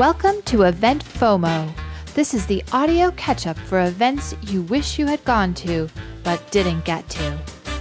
Welcome 0.00 0.40
to 0.46 0.62
Event 0.62 1.04
FOMO. 1.04 1.70
This 2.14 2.32
is 2.32 2.46
the 2.46 2.64
audio 2.72 3.10
catch 3.10 3.46
up 3.46 3.58
for 3.58 3.82
events 3.82 4.34
you 4.40 4.62
wish 4.62 4.98
you 4.98 5.04
had 5.04 5.22
gone 5.24 5.52
to 5.56 5.90
but 6.24 6.50
didn't 6.50 6.86
get 6.86 7.06
to. 7.10 7.38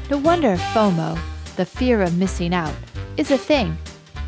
No 0.09 0.17
wonder 0.17 0.57
FOMO, 0.57 1.17
the 1.55 1.63
fear 1.63 2.01
of 2.01 2.17
missing 2.17 2.53
out, 2.53 2.73
is 3.15 3.31
a 3.31 3.37
thing. 3.37 3.77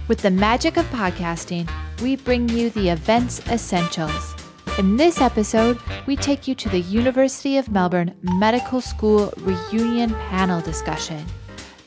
With 0.07 0.21
the 0.21 0.31
magic 0.31 0.77
of 0.77 0.85
podcasting, 0.85 1.69
we 2.01 2.15
bring 2.15 2.47
you 2.47 2.69
the 2.69 2.87
event's 2.87 3.45
essentials. 3.47 4.35
In 4.77 4.95
this 4.95 5.19
episode, 5.19 5.77
we 6.07 6.15
take 6.15 6.47
you 6.47 6.55
to 6.55 6.69
the 6.69 6.79
University 6.79 7.57
of 7.57 7.69
Melbourne 7.71 8.15
Medical 8.21 8.79
School 8.79 9.33
reunion 9.39 10.11
panel 10.29 10.61
discussion 10.61 11.25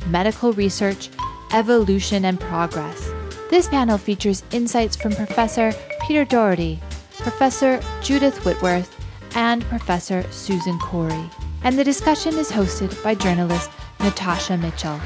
Medical 0.08 0.52
Research, 0.52 1.08
Evolution 1.54 2.26
and 2.26 2.38
Progress. 2.38 3.10
This 3.54 3.68
panel 3.68 3.98
features 3.98 4.42
insights 4.50 4.96
from 4.96 5.14
Professor 5.14 5.72
Peter 6.04 6.24
Doherty, 6.24 6.80
Professor 7.18 7.80
Judith 8.02 8.44
Whitworth, 8.44 8.92
and 9.36 9.62
Professor 9.66 10.24
Susan 10.32 10.76
Cory. 10.80 11.30
And 11.62 11.78
the 11.78 11.84
discussion 11.84 12.34
is 12.34 12.50
hosted 12.50 13.00
by 13.04 13.14
journalist 13.14 13.70
Natasha 14.00 14.56
Mitchell. 14.56 14.98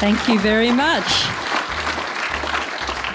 Thank 0.00 0.26
you 0.26 0.38
very 0.38 0.72
much. 0.72 1.43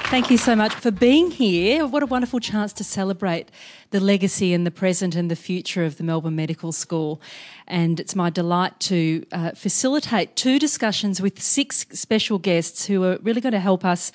Thank 0.10 0.32
you 0.32 0.40
so 0.40 0.56
much 0.56 0.74
for 0.74 0.90
being 0.90 1.30
here. 1.30 1.86
What 1.86 2.02
a 2.02 2.08
wonderful 2.08 2.40
chance 2.40 2.74
to 2.74 2.84
celebrate 2.84 3.52
the 3.92 4.00
legacy 4.00 4.56
and 4.56 4.66
the 4.66 4.72
present 4.72 5.14
and 5.14 5.30
the 5.30 5.36
future 5.36 5.86
of 5.86 5.98
the 5.98 6.04
Melbourne 6.04 6.36
Medical 6.36 6.72
School. 6.72 7.22
And 7.68 8.00
it's 8.00 8.16
my 8.16 8.32
delight 8.32 8.80
to 8.80 9.24
uh, 9.32 9.52
facilitate 9.52 10.36
two 10.36 10.58
discussions 10.58 11.22
with 11.22 11.40
six 11.40 11.86
special 11.92 12.40
guests 12.40 12.88
who 12.88 13.04
are 13.04 13.20
really 13.22 13.40
going 13.40 13.54
to 13.54 13.60
help 13.60 13.86
us 13.86 14.12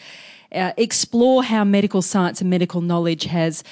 uh, 0.51 0.73
explore 0.77 1.45
how 1.45 1.63
medical 1.63 2.03
science 2.03 2.41
and 2.41 2.51
medical 2.51 2.81
knowledge 2.81 3.27
has 3.27 3.63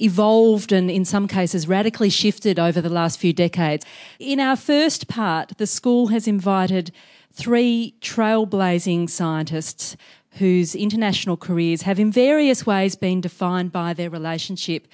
evolved 0.00 0.70
and 0.70 0.92
in 0.92 1.04
some 1.04 1.26
cases 1.26 1.66
radically 1.66 2.08
shifted 2.08 2.56
over 2.56 2.80
the 2.80 2.88
last 2.88 3.18
few 3.18 3.32
decades. 3.32 3.84
In 4.20 4.38
our 4.38 4.54
first 4.54 5.08
part, 5.08 5.58
the 5.58 5.66
school 5.66 6.06
has 6.06 6.28
invited 6.28 6.92
three 7.32 7.96
trailblazing 8.00 9.10
scientists 9.10 9.96
whose 10.34 10.74
international 10.74 11.36
careers 11.36 11.82
have 11.82 11.98
in 11.98 12.10
various 12.10 12.66
ways 12.66 12.96
been 12.96 13.20
defined 13.20 13.72
by 13.72 13.92
their 13.92 14.10
relationship 14.10 14.88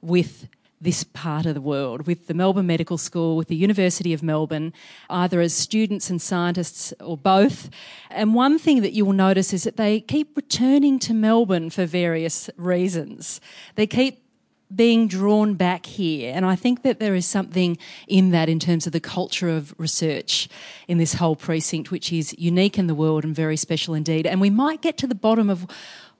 with 0.00 0.48
this 0.80 1.04
part 1.04 1.46
of 1.46 1.54
the 1.54 1.60
world, 1.60 2.06
with 2.06 2.26
the 2.26 2.34
Melbourne 2.34 2.66
Medical 2.66 2.98
School, 2.98 3.36
with 3.36 3.48
the 3.48 3.56
University 3.56 4.12
of 4.12 4.22
Melbourne, 4.22 4.72
either 5.08 5.40
as 5.40 5.54
students 5.54 6.10
and 6.10 6.20
scientists 6.20 6.92
or 7.00 7.16
both. 7.16 7.70
And 8.10 8.34
one 8.34 8.58
thing 8.58 8.82
that 8.82 8.92
you 8.92 9.04
will 9.06 9.14
notice 9.14 9.52
is 9.52 9.64
that 9.64 9.78
they 9.78 10.00
keep 10.00 10.36
returning 10.36 10.98
to 11.00 11.14
Melbourne 11.14 11.70
for 11.70 11.86
various 11.86 12.50
reasons. 12.56 13.40
They 13.74 13.86
keep 13.86 14.25
being 14.74 15.06
drawn 15.06 15.54
back 15.54 15.86
here. 15.86 16.32
And 16.34 16.44
I 16.44 16.56
think 16.56 16.82
that 16.82 16.98
there 16.98 17.14
is 17.14 17.26
something 17.26 17.78
in 18.08 18.30
that 18.30 18.48
in 18.48 18.58
terms 18.58 18.86
of 18.86 18.92
the 18.92 19.00
culture 19.00 19.48
of 19.48 19.74
research 19.78 20.48
in 20.88 20.98
this 20.98 21.14
whole 21.14 21.36
precinct, 21.36 21.90
which 21.90 22.12
is 22.12 22.34
unique 22.38 22.78
in 22.78 22.86
the 22.86 22.94
world 22.94 23.24
and 23.24 23.34
very 23.34 23.56
special 23.56 23.94
indeed. 23.94 24.26
And 24.26 24.40
we 24.40 24.50
might 24.50 24.82
get 24.82 24.96
to 24.98 25.06
the 25.06 25.14
bottom 25.14 25.48
of 25.48 25.66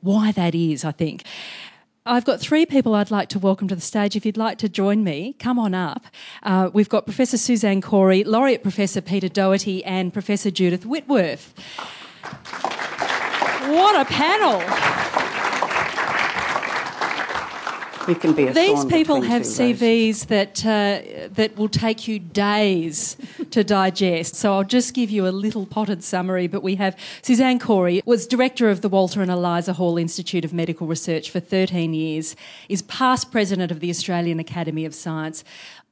why 0.00 0.32
that 0.32 0.54
is, 0.54 0.84
I 0.84 0.92
think. 0.92 1.24
I've 2.08 2.24
got 2.24 2.38
three 2.38 2.66
people 2.66 2.94
I'd 2.94 3.10
like 3.10 3.28
to 3.30 3.40
welcome 3.40 3.66
to 3.66 3.74
the 3.74 3.80
stage. 3.80 4.14
If 4.14 4.24
you'd 4.24 4.36
like 4.36 4.58
to 4.58 4.68
join 4.68 5.02
me, 5.02 5.34
come 5.40 5.58
on 5.58 5.74
up. 5.74 6.06
Uh, 6.44 6.70
we've 6.72 6.88
got 6.88 7.04
Professor 7.04 7.36
Suzanne 7.36 7.80
Cory, 7.80 8.22
Laureate 8.22 8.62
Professor 8.62 9.00
Peter 9.00 9.28
Doherty, 9.28 9.84
and 9.84 10.12
Professor 10.12 10.52
Judith 10.52 10.86
Whitworth. 10.86 11.52
What 13.68 14.00
a 14.00 14.04
panel! 14.04 14.60
We 14.60 14.60
can 14.60 15.12
be 17.92 17.95
These 18.54 18.84
people 18.86 19.22
have 19.22 19.42
CVs 19.42 20.26
that 20.26 20.64
uh, 20.64 21.28
that 21.32 21.56
will 21.56 21.68
take 21.68 22.06
you 22.08 22.18
days 22.18 23.16
to 23.50 23.64
digest. 23.64 24.36
So 24.36 24.52
I'll 24.52 24.64
just 24.64 24.94
give 24.94 25.10
you 25.10 25.26
a 25.26 25.30
little 25.30 25.66
potted 25.66 26.04
summary. 26.04 26.46
But 26.46 26.62
we 26.62 26.76
have 26.76 26.96
Suzanne 27.22 27.58
Cory 27.58 28.02
was 28.06 28.26
director 28.26 28.70
of 28.70 28.80
the 28.80 28.88
Walter 28.88 29.22
and 29.22 29.30
Eliza 29.30 29.72
Hall 29.74 29.98
Institute 29.98 30.44
of 30.44 30.52
Medical 30.52 30.86
Research 30.86 31.30
for 31.30 31.40
13 31.40 31.94
years. 31.94 32.36
Is 32.68 32.82
past 32.82 33.30
president 33.30 33.72
of 33.72 33.80
the 33.80 33.90
Australian 33.90 34.38
Academy 34.38 34.84
of 34.84 34.94
Science, 34.94 35.44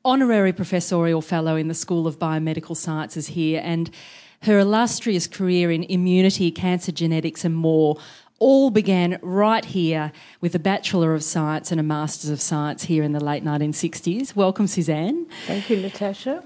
honorary 0.05 0.53
professorial 0.53 1.23
fellow 1.23 1.57
in 1.57 1.69
the 1.69 1.75
School 1.75 2.07
of 2.07 2.19
Biomedical 2.19 2.77
Sciences 2.77 3.29
here, 3.29 3.61
and 3.65 3.91
her 4.43 4.59
illustrious 4.59 5.27
career 5.27 5.71
in 5.71 5.85
immunity, 5.85 6.51
cancer 6.51 6.93
genetics, 6.93 7.45
and 7.45 7.55
more 7.55 7.97
all 8.45 8.69
began 8.69 9.19
right 9.23 9.65
here 9.65 10.13
with 10.43 10.55
a 10.55 10.59
Bachelor 10.59 11.15
of 11.15 11.25
Science 11.25 11.71
and 11.71 11.81
a 11.81 11.83
Master's 11.83 12.29
of 12.29 12.43
Science 12.43 12.85
here 12.85 13.03
in 13.03 13.13
the 13.13 13.25
late 13.25 13.43
1960s. 13.43 14.37
Welcome, 14.37 14.67
Suzanne. 14.67 15.27
Thank 15.47 15.71
you, 15.71 15.79
Natasha. 15.79 16.45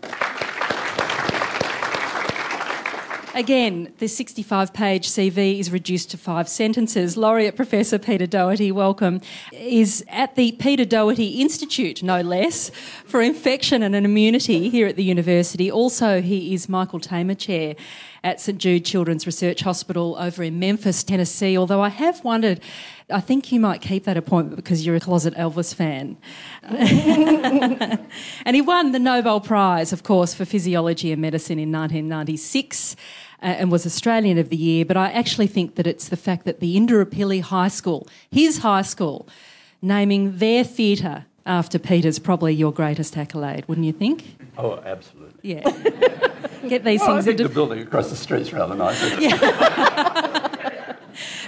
Again, 3.34 3.92
the 3.98 4.08
65 4.08 4.72
page 4.72 5.06
CV 5.06 5.60
is 5.60 5.70
reduced 5.70 6.10
to 6.10 6.16
five 6.16 6.48
sentences. 6.48 7.16
Laureate 7.16 7.56
Professor 7.56 7.98
Peter 7.98 8.26
Doherty, 8.26 8.72
welcome, 8.72 9.20
is 9.52 10.04
at 10.08 10.34
the 10.34 10.52
Peter 10.52 10.84
Doherty 10.84 11.40
Institute, 11.40 12.02
no 12.02 12.22
less, 12.22 12.70
for 13.04 13.20
infection 13.20 13.82
and 13.82 13.94
immunity 13.94 14.70
here 14.70 14.86
at 14.86 14.96
the 14.96 15.04
university. 15.04 15.70
Also, 15.70 16.22
he 16.22 16.54
is 16.54 16.68
Michael 16.68 17.00
Tamer 17.00 17.34
Chair 17.34 17.76
at 18.24 18.40
St 18.40 18.58
Jude 18.58 18.84
Children's 18.84 19.26
Research 19.26 19.60
Hospital 19.60 20.16
over 20.18 20.42
in 20.42 20.58
Memphis, 20.58 21.04
Tennessee. 21.04 21.56
Although 21.56 21.82
I 21.82 21.90
have 21.90 22.24
wondered, 22.24 22.60
I 23.10 23.20
think 23.20 23.50
you 23.52 23.58
might 23.58 23.80
keep 23.80 24.04
that 24.04 24.16
appointment 24.16 24.56
because 24.56 24.84
you're 24.84 24.96
a 24.96 25.00
closet 25.00 25.34
Elvis 25.34 25.74
fan. 25.74 26.18
and 26.62 28.54
he 28.54 28.60
won 28.60 28.92
the 28.92 28.98
Nobel 28.98 29.40
Prize, 29.40 29.92
of 29.92 30.02
course, 30.02 30.34
for 30.34 30.44
physiology 30.44 31.10
and 31.12 31.22
medicine 31.22 31.58
in 31.58 31.72
1996. 31.72 32.96
Uh, 33.40 33.46
and 33.46 33.70
was 33.70 33.86
Australian 33.86 34.36
of 34.36 34.48
the 34.48 34.56
Year, 34.56 34.84
but 34.84 34.96
I 34.96 35.12
actually 35.12 35.46
think 35.46 35.76
that 35.76 35.86
it's 35.86 36.08
the 36.08 36.16
fact 36.16 36.44
that 36.44 36.58
the 36.58 36.76
Indooroopilly 36.76 37.40
High 37.40 37.68
School, 37.68 38.08
his 38.32 38.58
high 38.58 38.82
school, 38.82 39.28
naming 39.80 40.38
their 40.38 40.64
theatre 40.64 41.24
after 41.46 41.78
Peter's 41.78 42.18
probably 42.18 42.52
your 42.52 42.72
greatest 42.72 43.16
accolade, 43.16 43.64
wouldn't 43.68 43.86
you 43.86 43.92
think? 43.92 44.36
Oh, 44.58 44.82
absolutely. 44.84 45.54
Yeah. 45.54 45.60
Get 46.68 46.84
these 46.84 47.00
well, 47.00 47.14
things 47.14 47.18
I 47.18 47.22
think 47.22 47.28
into 47.28 47.44
the 47.44 47.54
building 47.54 47.78
across 47.78 48.10
the 48.10 48.16
street's 48.16 48.52
rather 48.52 48.74
nice. 48.74 49.00
Yeah. 49.20 50.34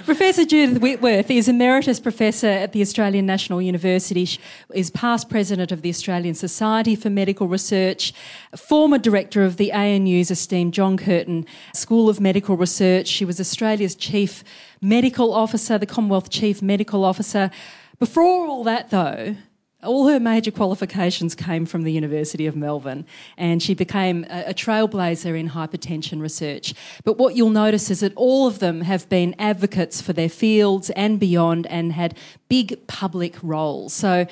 Professor 0.05 0.45
Judith 0.45 0.81
Whitworth 0.81 1.29
is 1.29 1.47
Emeritus 1.47 1.99
Professor 1.99 2.47
at 2.47 2.71
the 2.71 2.81
Australian 2.81 3.25
National 3.25 3.61
University, 3.61 4.25
she 4.25 4.39
is 4.73 4.89
past 4.89 5.29
President 5.29 5.71
of 5.71 5.81
the 5.81 5.89
Australian 5.89 6.33
Society 6.33 6.95
for 6.95 7.09
Medical 7.09 7.47
Research, 7.47 8.13
former 8.55 8.97
Director 8.97 9.43
of 9.43 9.57
the 9.57 9.71
ANU's 9.71 10.31
esteemed 10.31 10.73
John 10.73 10.97
Curtin 10.97 11.45
School 11.73 12.09
of 12.09 12.19
Medical 12.19 12.57
Research. 12.57 13.07
She 13.07 13.25
was 13.25 13.39
Australia's 13.39 13.95
Chief 13.95 14.43
Medical 14.81 15.33
Officer, 15.33 15.77
the 15.77 15.85
Commonwealth 15.85 16.29
Chief 16.29 16.61
Medical 16.61 17.03
Officer. 17.05 17.51
Before 17.99 18.47
all 18.47 18.63
that, 18.63 18.89
though, 18.89 19.35
all 19.83 20.07
her 20.07 20.19
major 20.19 20.51
qualifications 20.51 21.35
came 21.35 21.65
from 21.65 21.83
the 21.83 21.91
University 21.91 22.45
of 22.45 22.55
Melbourne, 22.55 23.05
and 23.37 23.61
she 23.61 23.73
became 23.73 24.25
a, 24.29 24.49
a, 24.49 24.53
trailblazer 24.53 25.37
in 25.37 25.49
hypertension 25.49 26.21
research. 26.21 26.73
But 27.03 27.17
what 27.17 27.35
you'll 27.35 27.49
notice 27.49 27.89
is 27.89 28.01
that 28.01 28.13
all 28.15 28.47
of 28.47 28.59
them 28.59 28.81
have 28.81 29.09
been 29.09 29.35
advocates 29.39 30.01
for 30.01 30.13
their 30.13 30.29
fields 30.29 30.89
and 30.91 31.19
beyond 31.19 31.65
and 31.67 31.93
had 31.93 32.17
big 32.47 32.85
public 32.87 33.37
roles. 33.41 33.93
So 33.93 34.27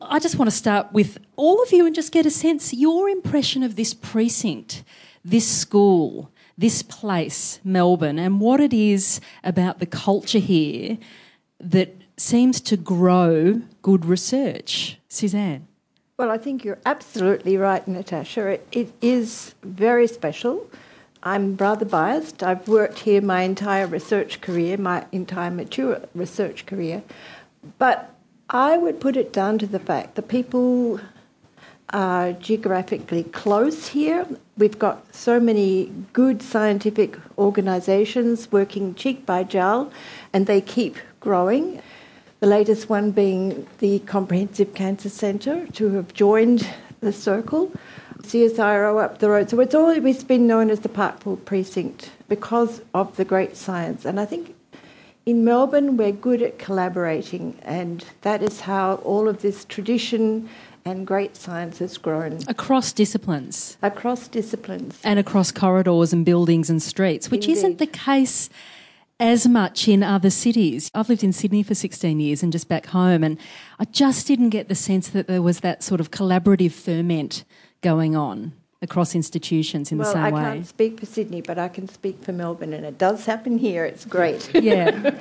I 0.00 0.18
just 0.18 0.36
want 0.36 0.50
to 0.50 0.56
start 0.56 0.92
with 0.92 1.18
all 1.36 1.62
of 1.62 1.72
you 1.72 1.86
and 1.86 1.94
just 1.94 2.12
get 2.12 2.26
a 2.26 2.30
sense 2.30 2.74
your 2.74 3.08
impression 3.08 3.62
of 3.62 3.76
this 3.76 3.94
precinct, 3.94 4.84
this 5.24 5.48
school, 5.48 6.30
this 6.58 6.82
place, 6.82 7.60
Melbourne, 7.64 8.18
and 8.18 8.40
what 8.40 8.60
it 8.60 8.72
is 8.72 9.20
about 9.42 9.78
the 9.78 9.86
culture 9.86 10.38
here 10.38 10.98
that 11.60 12.01
seems 12.16 12.60
to 12.62 12.76
grow 12.76 13.62
good 13.82 14.04
research. 14.04 14.98
Suzanne? 15.08 15.66
Well, 16.18 16.30
I 16.30 16.38
think 16.38 16.64
you're 16.64 16.78
absolutely 16.86 17.56
right, 17.56 17.86
Natasha. 17.88 18.46
it, 18.46 18.66
it 18.70 18.92
is 19.00 19.54
very 19.62 20.06
special. 20.06 20.70
I'm 21.22 21.56
rather 21.56 21.84
biased. 21.84 22.42
I've 22.42 22.66
worked 22.68 23.00
here 23.00 23.20
my 23.20 23.42
entire 23.42 23.86
research 23.86 24.40
career, 24.40 24.76
my 24.76 25.06
entire 25.12 25.50
mature 25.50 26.00
research 26.14 26.66
career. 26.66 27.02
But 27.78 28.14
I 28.50 28.76
would 28.76 29.00
put 29.00 29.16
it 29.16 29.32
down 29.32 29.58
to 29.58 29.66
the 29.66 29.78
fact 29.78 30.16
that 30.16 30.28
people 30.28 31.00
are 31.90 32.32
geographically 32.32 33.24
close 33.24 33.88
here. 33.88 34.26
We've 34.56 34.78
got 34.78 35.14
so 35.14 35.38
many 35.38 35.92
good 36.12 36.42
scientific 36.42 37.18
organisations 37.38 38.50
working 38.50 38.94
cheek 38.94 39.24
by 39.24 39.44
jowl, 39.44 39.92
and 40.32 40.46
they 40.46 40.60
keep 40.60 40.96
growing. 41.20 41.80
The 42.42 42.48
latest 42.48 42.88
one 42.88 43.12
being 43.12 43.68
the 43.78 44.00
Comprehensive 44.00 44.74
Cancer 44.74 45.08
Centre 45.08 45.64
to 45.74 45.90
have 45.90 46.12
joined 46.12 46.68
the 46.98 47.12
circle. 47.12 47.70
CSIRO 48.22 49.00
up 49.00 49.20
the 49.20 49.30
road. 49.30 49.48
So 49.48 49.60
it's 49.60 49.76
always 49.76 50.24
been 50.24 50.48
known 50.48 50.68
as 50.68 50.80
the 50.80 50.88
Parkville 50.88 51.36
Precinct 51.36 52.10
because 52.28 52.82
of 52.94 53.16
the 53.16 53.24
great 53.24 53.56
science. 53.56 54.04
And 54.04 54.18
I 54.18 54.24
think 54.24 54.56
in 55.24 55.44
Melbourne, 55.44 55.96
we're 55.96 56.10
good 56.10 56.42
at 56.42 56.58
collaborating, 56.58 57.56
and 57.62 58.04
that 58.22 58.42
is 58.42 58.62
how 58.62 58.94
all 59.04 59.28
of 59.28 59.42
this 59.42 59.64
tradition 59.64 60.48
and 60.84 61.06
great 61.06 61.36
science 61.36 61.78
has 61.78 61.96
grown 61.96 62.40
Across 62.48 62.94
disciplines 62.94 63.76
across 63.82 64.26
disciplines. 64.26 64.98
and 65.04 65.20
across 65.20 65.52
corridors 65.52 66.12
and 66.12 66.24
buildings 66.24 66.68
and 66.68 66.82
streets, 66.82 67.30
which 67.30 67.46
isn't 67.46 67.78
the 67.78 67.86
case 67.86 68.50
as 69.22 69.46
much 69.46 69.86
in 69.86 70.02
other 70.02 70.30
cities. 70.30 70.90
I've 70.94 71.08
lived 71.08 71.22
in 71.22 71.32
Sydney 71.32 71.62
for 71.62 71.76
16 71.76 72.18
years 72.18 72.42
and 72.42 72.50
just 72.50 72.68
back 72.68 72.86
home, 72.86 73.22
and 73.22 73.38
I 73.78 73.84
just 73.84 74.26
didn't 74.26 74.50
get 74.50 74.68
the 74.68 74.74
sense 74.74 75.08
that 75.10 75.28
there 75.28 75.40
was 75.40 75.60
that 75.60 75.84
sort 75.84 76.00
of 76.00 76.10
collaborative 76.10 76.72
ferment 76.72 77.44
going 77.82 78.16
on 78.16 78.52
across 78.82 79.14
institutions 79.14 79.92
in 79.92 79.98
well, 79.98 80.08
the 80.08 80.12
same 80.14 80.24
I 80.24 80.30
way. 80.32 80.40
I 80.40 80.54
can't 80.54 80.66
speak 80.66 80.98
for 80.98 81.06
Sydney, 81.06 81.40
but 81.40 81.56
I 81.56 81.68
can 81.68 81.88
speak 81.88 82.20
for 82.20 82.32
Melbourne, 82.32 82.72
and 82.72 82.84
it 82.84 82.98
does 82.98 83.24
happen 83.24 83.58
here. 83.58 83.84
It's 83.84 84.04
great. 84.04 84.50
Yeah. 84.62 85.14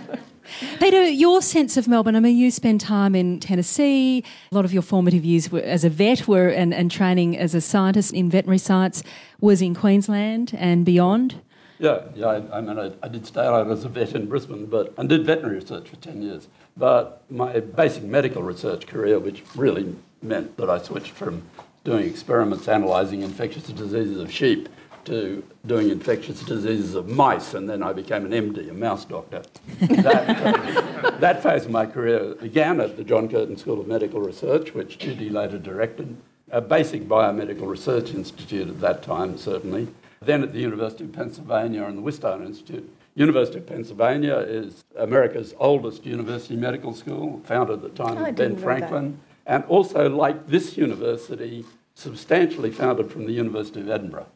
Peter, 0.80 1.08
your 1.08 1.40
sense 1.44 1.78
of 1.78 1.88
Melbourne, 1.88 2.16
I 2.16 2.20
mean, 2.20 2.36
you 2.36 2.50
spend 2.50 2.82
time 2.82 3.14
in 3.14 3.40
Tennessee. 3.40 4.24
A 4.52 4.56
lot 4.56 4.66
of 4.66 4.74
your 4.74 4.82
formative 4.82 5.24
years 5.24 5.52
were, 5.52 5.62
as 5.62 5.84
a 5.84 5.90
vet 5.90 6.28
were, 6.28 6.50
and, 6.50 6.74
and 6.74 6.90
training 6.90 7.38
as 7.38 7.54
a 7.54 7.62
scientist 7.62 8.12
in 8.12 8.32
veterinary 8.32 8.58
science 8.58 9.04
was 9.40 9.62
in 9.62 9.76
Queensland 9.76 10.56
and 10.58 10.84
beyond. 10.84 11.40
Yeah, 11.82 12.02
yeah. 12.14 12.28
I, 12.28 12.60
I 12.60 12.62
mean, 12.62 12.78
I, 12.78 12.92
I 13.02 13.08
did 13.08 13.26
stay 13.26 13.42
out 13.42 13.70
as 13.72 13.84
a 13.84 13.90
vet 13.90 14.14
in 14.14 14.28
Brisbane, 14.28 14.68
but 14.68 14.94
and 14.98 15.10
did 15.10 15.26
veterinary 15.26 15.56
research 15.56 15.90
for 15.90 15.96
ten 15.96 16.22
years. 16.22 16.48
But 16.78 17.24
my 17.32 17.60
basic 17.60 18.04
medical 18.04 18.44
research 18.44 18.86
career, 18.86 19.18
which 19.18 19.44
really 19.56 19.96
meant 20.22 20.56
that 20.58 20.70
I 20.70 20.78
switched 20.78 21.12
from 21.12 21.42
doing 21.84 22.06
experiments 22.06 22.68
analysing 22.68 23.24
infectious 23.24 23.64
diseases 23.64 24.20
of 24.20 24.32
sheep 24.32 24.70
to 25.06 25.44
doing 25.66 25.90
infectious 25.90 26.44
diseases 26.44 26.94
of 26.94 27.10
mice, 27.10 27.56
and 27.56 27.68
then 27.68 27.82
I 27.82 27.94
became 27.94 28.32
an 28.32 28.32
MD, 28.32 28.70
a 28.70 28.74
mouse 28.74 29.04
doctor. 29.04 29.42
that, 29.80 31.04
uh, 31.04 31.10
that 31.18 31.42
phase 31.42 31.66
of 31.66 31.72
my 31.72 31.88
career 31.88 32.36
began 32.36 32.80
at 32.80 32.96
the 32.96 33.04
John 33.04 33.28
Curtin 33.28 33.58
School 33.58 33.82
of 33.82 33.88
Medical 33.88 34.22
Research, 34.22 34.76
which 34.76 35.00
Judy 35.00 35.32
later 35.32 35.58
directed, 35.58 36.16
a 36.52 36.62
basic 36.62 37.08
biomedical 37.08 37.68
research 37.68 38.14
institute 38.14 38.68
at 38.68 38.80
that 38.82 39.02
time, 39.02 39.40
certainly. 39.40 39.88
Then 40.24 40.44
at 40.44 40.54
the 40.54 40.60
University 40.60 41.06
of 41.06 41.14
Pennsylvania 41.14 41.84
and 41.84 41.98
the 41.98 42.02
Wistar 42.04 42.46
Institute. 42.46 42.88
University 43.16 43.58
of 43.58 43.66
Pennsylvania 43.66 44.36
is 44.38 44.84
America's 44.96 45.56
oldest 45.58 46.06
university 46.06 46.56
medical 46.56 46.94
school, 46.94 47.42
founded 47.44 47.78
at 47.78 47.82
the 47.82 48.04
time 48.04 48.20
I 48.20 48.30
of 48.30 48.36
Ben 48.36 48.56
Franklin, 48.56 49.20
and 49.48 49.64
also, 49.64 50.08
like 50.10 50.48
this 50.48 50.78
university, 50.78 51.66
substantially 51.96 52.70
founded 52.70 53.12
from 53.12 53.26
the 53.26 53.32
University 53.32 53.82
of 53.82 53.90
Edinburgh, 53.90 54.28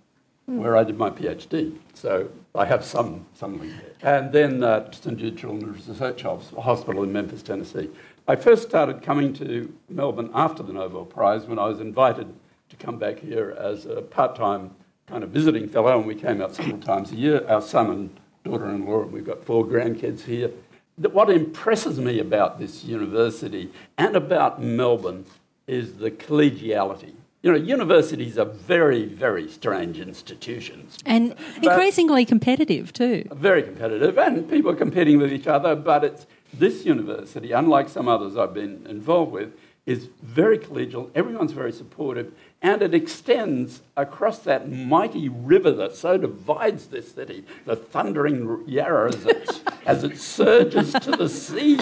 where 0.47 0.75
I 0.75 0.83
did 0.83 0.97
my 0.97 1.11
PhD. 1.11 1.77
So 1.93 2.29
I 2.55 2.65
have 2.65 2.83
some, 2.83 3.27
some 3.35 3.59
link 3.59 3.73
there. 4.01 4.19
And 4.19 4.33
then 4.33 4.63
uh, 4.63 4.91
St 4.91 5.19
Jude 5.19 5.37
Children's 5.37 5.87
Research 5.87 6.23
Hospital 6.23 7.03
in 7.03 7.13
Memphis, 7.13 7.43
Tennessee. 7.43 7.91
I 8.27 8.35
first 8.35 8.63
started 8.67 9.03
coming 9.03 9.33
to 9.33 9.71
Melbourne 9.89 10.31
after 10.33 10.63
the 10.63 10.73
Nobel 10.73 11.05
Prize 11.05 11.45
when 11.45 11.59
I 11.59 11.67
was 11.67 11.79
invited 11.79 12.33
to 12.69 12.75
come 12.75 12.97
back 12.97 13.19
here 13.19 13.55
as 13.59 13.85
a 13.85 14.01
part-time 14.01 14.71
kind 15.07 15.23
of 15.23 15.29
visiting 15.29 15.69
fellow, 15.69 15.97
and 15.97 16.07
we 16.07 16.15
came 16.15 16.41
out 16.41 16.55
several 16.55 16.79
times 16.79 17.11
a 17.11 17.15
year. 17.15 17.45
Our 17.47 17.61
son 17.61 17.89
and 17.91 18.09
daughter-in-law, 18.43 19.03
and 19.03 19.11
we've 19.11 19.25
got 19.25 19.43
four 19.43 19.65
grandkids 19.65 20.21
here. 20.21 20.51
That 20.97 21.13
What 21.13 21.29
impresses 21.29 21.99
me 21.99 22.19
about 22.19 22.59
this 22.59 22.83
university 22.83 23.71
and 23.97 24.15
about 24.15 24.61
Melbourne 24.61 25.25
is 25.67 25.95
the 25.97 26.09
collegiality. 26.11 27.13
You 27.43 27.51
know, 27.51 27.57
universities 27.57 28.39
are 28.39 28.45
very, 28.45 29.05
very 29.05 29.47
strange 29.47 29.99
institutions. 29.99 30.97
And 31.05 31.35
increasingly 31.61 32.25
competitive 32.25 32.91
too. 32.91 33.27
Very 33.31 33.61
competitive, 33.61 34.17
and 34.17 34.49
people 34.49 34.71
are 34.71 34.75
competing 34.75 35.19
with 35.19 35.31
each 35.31 35.45
other. 35.45 35.75
But 35.75 36.03
it's 36.03 36.25
this 36.53 36.85
university, 36.85 37.51
unlike 37.51 37.89
some 37.89 38.07
others 38.07 38.35
I've 38.35 38.53
been 38.53 38.87
involved 38.87 39.31
with, 39.31 39.53
is 39.85 40.07
very 40.23 40.57
collegial. 40.57 41.11
Everyone's 41.13 41.51
very 41.51 41.71
supportive, 41.71 42.33
and 42.65 42.81
it 42.81 42.95
extends 42.95 43.81
across 43.95 44.39
that 44.39 44.71
mighty 44.71 45.29
river 45.29 45.71
that 45.71 45.95
so 45.95 46.17
divides 46.17 46.87
this 46.87 47.11
city, 47.11 47.45
the 47.65 47.75
thundering 47.75 48.63
Yarra 48.65 49.13
as 49.13 49.23
it, 49.23 49.61
as 49.85 50.03
it 50.03 50.17
surges 50.17 50.91
to 50.93 51.11
the 51.11 51.29
sea. 51.29 51.77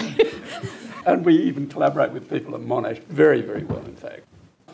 And 1.06 1.24
we 1.24 1.38
even 1.38 1.68
collaborate 1.68 2.12
with 2.12 2.28
people 2.28 2.54
at 2.54 2.60
Monash 2.60 2.98
very, 3.04 3.40
very 3.40 3.64
well, 3.64 3.82
in 3.86 3.96
fact. 3.96 4.24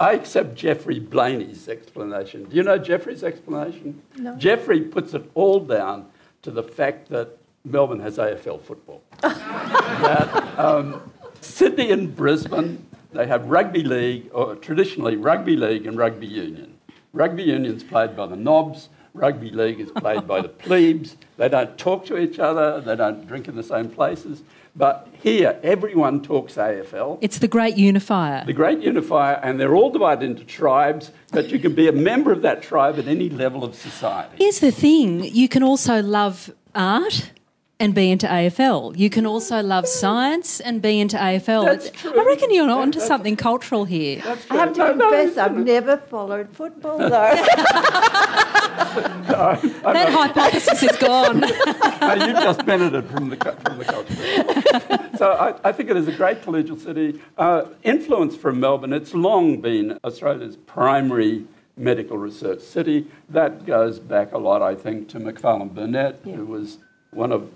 I 0.00 0.14
accept 0.14 0.56
Geoffrey 0.56 0.98
Blainey's 0.98 1.68
explanation. 1.68 2.42
Do 2.46 2.56
you 2.56 2.64
know 2.64 2.76
Geoffrey's 2.76 3.22
explanation? 3.22 4.02
No. 4.16 4.34
Jeffrey 4.34 4.80
puts 4.80 5.14
it 5.14 5.30
all 5.34 5.60
down 5.60 6.06
to 6.42 6.50
the 6.50 6.64
fact 6.64 7.08
that 7.10 7.38
Melbourne 7.64 8.00
has 8.00 8.18
AFL 8.18 8.60
football. 8.62 9.00
that 9.22 10.58
um, 10.58 11.12
Sydney 11.40 11.92
and 11.92 12.16
Brisbane, 12.16 12.84
they 13.12 13.26
have 13.26 13.46
rugby 13.46 13.82
league, 13.82 14.30
or 14.32 14.54
traditionally 14.56 15.16
rugby 15.16 15.56
league 15.56 15.86
and 15.86 15.96
rugby 15.96 16.26
union. 16.26 16.74
Rugby 17.12 17.42
union's 17.42 17.82
played 17.82 18.16
by 18.16 18.26
the 18.26 18.36
knobs, 18.36 18.88
rugby 19.14 19.50
league 19.50 19.80
is 19.80 19.90
played 19.90 20.26
by 20.26 20.40
the 20.40 20.48
plebes. 20.64 21.16
They 21.36 21.48
don't 21.48 21.76
talk 21.76 22.06
to 22.06 22.16
each 22.18 22.38
other, 22.38 22.80
they 22.80 22.94
don't 22.96 23.26
drink 23.26 23.48
in 23.48 23.56
the 23.56 23.62
same 23.62 23.90
places. 23.90 24.42
But 24.76 25.08
here, 25.20 25.58
everyone 25.64 26.22
talks 26.22 26.54
AFL 26.54 27.18
It's 27.20 27.38
the 27.40 27.48
great 27.48 27.76
unifier. 27.76 28.44
the 28.46 28.52
great 28.52 28.78
unifier, 28.80 29.40
and 29.42 29.58
they're 29.58 29.74
all 29.74 29.90
divided 29.90 30.24
into 30.24 30.44
tribes, 30.44 31.10
but 31.32 31.50
you 31.50 31.58
can 31.58 31.74
be 31.74 31.88
a 31.88 31.92
member 31.92 32.30
of 32.30 32.42
that 32.42 32.62
tribe 32.62 32.96
at 32.96 33.08
any 33.08 33.28
level 33.28 33.64
of 33.64 33.74
society. 33.74 34.36
Here's 34.38 34.60
the 34.60 34.70
thing 34.70 35.24
you 35.24 35.48
can 35.48 35.64
also 35.64 36.00
love 36.00 36.52
art 36.76 37.32
and 37.80 37.94
be 37.94 38.10
into 38.10 38.26
AFL. 38.26 38.96
You 38.96 39.08
can 39.10 39.26
also 39.26 39.62
love 39.62 39.88
science 39.88 40.60
and 40.60 40.80
be 40.82 41.00
into 41.00 41.16
AFL. 41.16 41.64
That's 41.64 41.90
true. 41.90 42.12
I 42.12 42.24
reckon 42.26 42.52
you're 42.52 42.70
onto 42.70 42.98
That's- 42.98 43.08
something 43.08 43.36
cultural 43.36 43.86
here. 43.86 44.20
I 44.24 44.28
have 44.28 44.46
to 44.46 44.74
true. 44.74 44.74
No, 44.74 44.94
no, 44.94 45.10
confess, 45.10 45.38
I've 45.38 45.56
never 45.56 45.96
followed 45.96 46.50
football 46.50 46.98
though. 46.98 47.46
That 48.90 50.08
hypothesis 50.10 50.82
is 50.82 50.96
gone. 50.98 51.40
no, 52.00 52.14
you've 52.14 52.42
just 52.42 52.66
benefited 52.66 53.08
from 53.08 53.28
the, 53.28 53.36
from 53.36 53.78
the 53.78 53.84
culture. 53.84 55.08
so 55.16 55.32
I, 55.32 55.68
I 55.68 55.72
think 55.72 55.90
it 55.90 55.96
is 55.96 56.08
a 56.08 56.12
great 56.12 56.42
collegial 56.42 56.78
city. 56.78 57.20
Uh, 57.38 57.66
influence 57.82 58.36
from 58.36 58.60
Melbourne, 58.60 58.92
it's 58.92 59.14
long 59.14 59.60
been 59.60 59.98
Australia's 60.04 60.56
primary 60.56 61.44
medical 61.76 62.18
research 62.18 62.60
city. 62.60 63.06
That 63.28 63.64
goes 63.64 63.98
back 63.98 64.32
a 64.32 64.38
lot, 64.38 64.62
I 64.62 64.74
think, 64.74 65.08
to 65.10 65.20
Macfarlane 65.20 65.68
Burnet, 65.68 66.20
who 66.24 66.44
was 66.44 66.78
one 67.12 67.32
of 67.32 67.50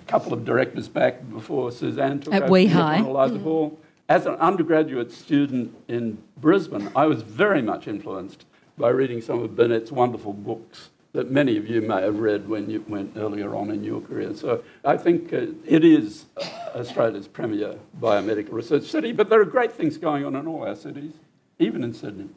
a 0.00 0.04
couple 0.04 0.32
of 0.32 0.44
directors 0.44 0.88
back 0.88 1.28
before 1.30 1.72
Suzanne 1.72 2.20
took 2.20 2.34
At 2.34 2.44
over 2.44 2.52
Weehai. 2.52 2.98
and 2.98 3.06
Eliza 3.06 3.38
Hall. 3.38 3.78
As 4.08 4.26
an 4.26 4.34
undergraduate 4.34 5.12
student 5.12 5.74
in 5.88 6.18
Brisbane, 6.36 6.90
I 6.96 7.06
was 7.06 7.22
very 7.22 7.62
much 7.62 7.86
influenced 7.86 8.44
by 8.76 8.88
reading 8.88 9.20
some 9.20 9.40
of 9.42 9.54
Burnet's 9.54 9.92
wonderful 9.92 10.32
books 10.32 10.90
that 11.12 11.30
many 11.30 11.56
of 11.56 11.68
you 11.68 11.80
may 11.80 12.02
have 12.02 12.18
read 12.18 12.48
when 12.48 12.70
you 12.70 12.84
went 12.88 13.16
earlier 13.16 13.54
on 13.54 13.70
in 13.70 13.82
your 13.82 14.00
career. 14.00 14.34
So 14.34 14.62
I 14.84 14.96
think 14.96 15.32
uh, 15.32 15.46
it 15.64 15.84
is 15.84 16.26
uh, 16.36 16.44
Australia's 16.76 17.26
premier 17.26 17.76
biomedical 18.00 18.52
research 18.52 18.84
city, 18.84 19.12
but 19.12 19.28
there 19.28 19.40
are 19.40 19.44
great 19.44 19.72
things 19.72 19.96
going 19.96 20.24
on 20.24 20.36
in 20.36 20.46
all 20.46 20.64
our 20.64 20.76
cities, 20.76 21.12
even 21.58 21.82
in 21.82 21.94
Sydney. 21.94 22.28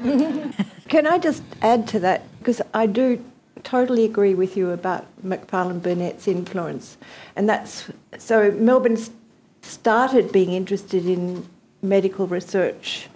Can 0.88 1.06
I 1.06 1.18
just 1.18 1.42
add 1.60 1.86
to 1.88 2.00
that? 2.00 2.22
Because 2.38 2.62
I 2.72 2.86
do 2.86 3.22
totally 3.64 4.04
agree 4.04 4.34
with 4.34 4.56
you 4.56 4.70
about 4.70 5.06
Macfarlane 5.22 5.80
Burnet's 5.80 6.28
influence. 6.28 6.96
And 7.36 7.48
that's 7.48 7.90
so 8.18 8.50
Melbourne 8.52 8.98
started 9.62 10.32
being 10.32 10.52
interested 10.52 11.06
in 11.06 11.46
medical 11.82 12.26
research 12.26 13.08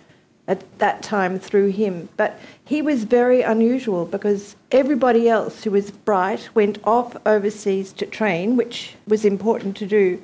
at 0.49 0.79
that 0.79 1.03
time 1.03 1.39
through 1.39 1.69
him. 1.69 2.09
But 2.17 2.39
he 2.65 2.83
was 2.83 3.05
very 3.05 3.43
unusual 3.43 4.05
because 4.05 4.57
everybody 4.71 5.29
else 5.29 5.65
who 5.65 5.71
was 5.71 5.91
bright 5.91 6.49
went 6.55 6.79
off 6.85 7.17
overseas 7.27 7.93
to 7.95 8.07
train, 8.07 8.57
which 8.57 8.95
was 9.07 9.25
important 9.25 9.77
to 9.79 9.87
do. 9.87 10.21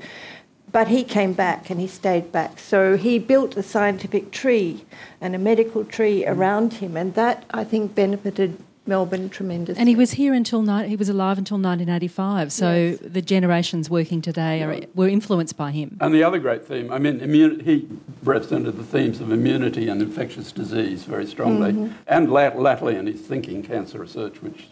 But 0.71 0.89
he 0.89 1.03
came 1.03 1.33
back 1.33 1.71
and 1.71 1.81
he 1.81 1.87
stayed 1.87 2.31
back. 2.31 2.59
So 2.59 2.97
he 2.97 3.19
built 3.19 3.57
a 3.57 3.63
scientific 3.63 4.31
tree 4.33 4.85
and 5.21 5.35
a 5.35 5.39
medical 5.39 5.85
tree 5.85 6.27
around 6.27 6.75
him, 6.75 6.97
and 6.97 7.15
that 7.15 7.45
I 7.51 7.65
think 7.65 7.95
benefited 7.95 8.63
Melbourne 8.89 9.29
tremendously. 9.29 9.79
And 9.79 9.89
he 9.89 9.95
was 9.95 10.13
here 10.13 10.35
until 10.35 10.63
ni- 10.63 10.89
he 10.89 10.97
was 10.97 11.09
alive 11.09 11.39
until 11.39 11.59
1985. 11.59 12.53
So 12.53 12.73
Yes. 12.73 12.99
the 13.01 13.23
generations 13.23 13.91
working 13.91 14.21
today 14.23 14.63
are, 14.63 14.81
were 14.95 15.09
influenced 15.09 15.57
by 15.57 15.71
him. 15.71 15.97
And 16.01 16.15
the 16.15 16.25
other 16.25 16.39
great 16.39 16.65
theme, 16.65 16.91
I 16.91 16.99
mean, 16.99 17.21
immun- 17.21 17.63
he 17.63 17.87
represented 18.25 18.77
the 18.77 18.85
themes 18.85 19.21
of 19.21 19.31
immunity 19.31 19.89
and 19.89 20.01
infectious 20.03 20.51
disease 20.51 21.05
very 21.05 21.27
strongly, 21.27 21.73
mm-hmm. 21.73 21.93
and 22.07 22.33
lat- 22.33 22.59
latterly 22.59 22.97
in 22.97 23.07
his 23.07 23.21
thinking 23.21 23.63
cancer 23.63 23.99
research, 24.01 24.43
which 24.43 24.69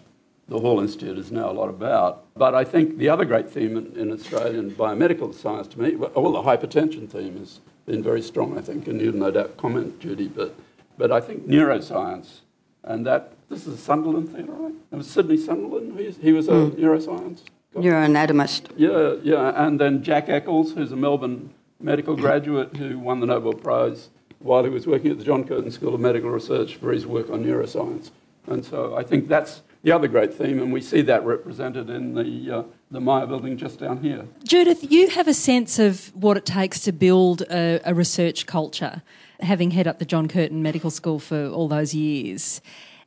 the 0.48 0.58
Hall 0.58 0.80
Institute 0.80 1.18
is 1.18 1.30
now 1.30 1.50
a 1.50 1.52
lot 1.52 1.68
about. 1.68 2.24
But 2.36 2.54
I 2.54 2.64
think 2.64 2.98
the 2.98 3.08
other 3.08 3.24
great 3.24 3.50
theme 3.50 3.76
in, 3.76 3.92
in 3.96 4.12
Australian 4.12 4.70
biomedical 4.70 5.34
science 5.34 5.66
to 5.68 5.80
me, 5.80 5.96
well, 5.96 6.32
the 6.32 6.42
hypertension 6.42 7.08
theme 7.08 7.38
has 7.38 7.60
been 7.84 8.02
very 8.02 8.22
strong, 8.22 8.56
I 8.56 8.62
think, 8.62 8.86
and 8.88 9.00
you'll 9.00 9.14
no 9.16 9.30
doubt 9.30 9.56
comment, 9.56 9.98
Judy, 10.00 10.28
but, 10.28 10.54
but 10.96 11.10
I 11.12 11.20
think 11.20 11.46
neuroscience, 11.46 12.40
and 12.84 13.04
that, 13.06 13.32
this 13.48 13.66
is 13.66 13.74
a 13.74 13.78
Sunderland 13.78 14.30
theatre, 14.30 14.52
right? 14.52 14.74
It 14.92 14.96
was 14.96 15.08
Sydney 15.08 15.36
Sunderland, 15.36 15.98
he, 15.98 16.10
he 16.10 16.32
was 16.32 16.48
a 16.48 16.52
neuroscience 16.52 17.42
neuroanatomist. 17.76 18.70
Yeah, 18.76 19.16
yeah. 19.22 19.66
And 19.66 19.80
then 19.80 20.02
Jack 20.02 20.28
Eccles, 20.28 20.72
who's 20.72 20.92
a 20.92 20.96
Melbourne 20.96 21.50
medical 21.80 22.16
graduate 22.16 22.76
who 22.76 22.98
won 22.98 23.20
the 23.20 23.26
Nobel 23.26 23.52
Prize 23.52 24.08
while 24.38 24.64
he 24.64 24.70
was 24.70 24.86
working 24.86 25.10
at 25.10 25.18
the 25.18 25.24
John 25.24 25.44
Curtin 25.44 25.70
School 25.70 25.94
of 25.94 26.00
Medical 26.00 26.30
Research 26.30 26.76
for 26.76 26.92
his 26.92 27.06
work 27.06 27.30
on 27.30 27.44
neuroscience. 27.44 28.10
And 28.46 28.64
so 28.64 28.96
I 28.96 29.02
think 29.02 29.28
that's 29.28 29.62
the 29.82 29.92
other 29.92 30.08
great 30.08 30.34
theme, 30.34 30.60
and 30.60 30.72
we 30.72 30.80
see 30.80 31.00
that 31.02 31.24
represented 31.24 31.90
in 31.90 32.14
the, 32.14 32.58
uh, 32.58 32.62
the 32.90 33.00
Myer 33.00 33.26
building 33.26 33.56
just 33.56 33.78
down 33.78 34.02
here. 34.02 34.26
Judith, 34.44 34.90
you 34.90 35.08
have 35.10 35.28
a 35.28 35.34
sense 35.34 35.78
of 35.78 36.14
what 36.14 36.36
it 36.36 36.44
takes 36.44 36.80
to 36.80 36.92
build 36.92 37.42
a, 37.42 37.80
a 37.84 37.94
research 37.94 38.46
culture, 38.46 39.02
having 39.40 39.70
head 39.72 39.86
up 39.86 39.98
the 39.98 40.04
John 40.04 40.28
Curtin 40.28 40.62
Medical 40.62 40.90
School 40.90 41.18
for 41.18 41.48
all 41.48 41.68
those 41.68 41.94
years. 41.94 42.60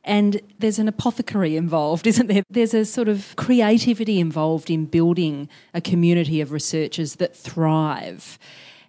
And 0.04 0.40
there's 0.58 0.78
an 0.78 0.88
apothecary 0.88 1.56
involved, 1.56 2.06
isn't 2.12 2.26
there? 2.26 2.42
There's 2.50 2.74
a 2.74 2.84
sort 2.84 3.08
of 3.08 3.34
creativity 3.36 4.20
involved 4.20 4.70
in 4.70 4.86
building 4.86 5.48
a 5.74 5.80
community 5.80 6.40
of 6.40 6.52
researchers 6.52 7.16
that 7.16 7.36
thrive. 7.36 8.38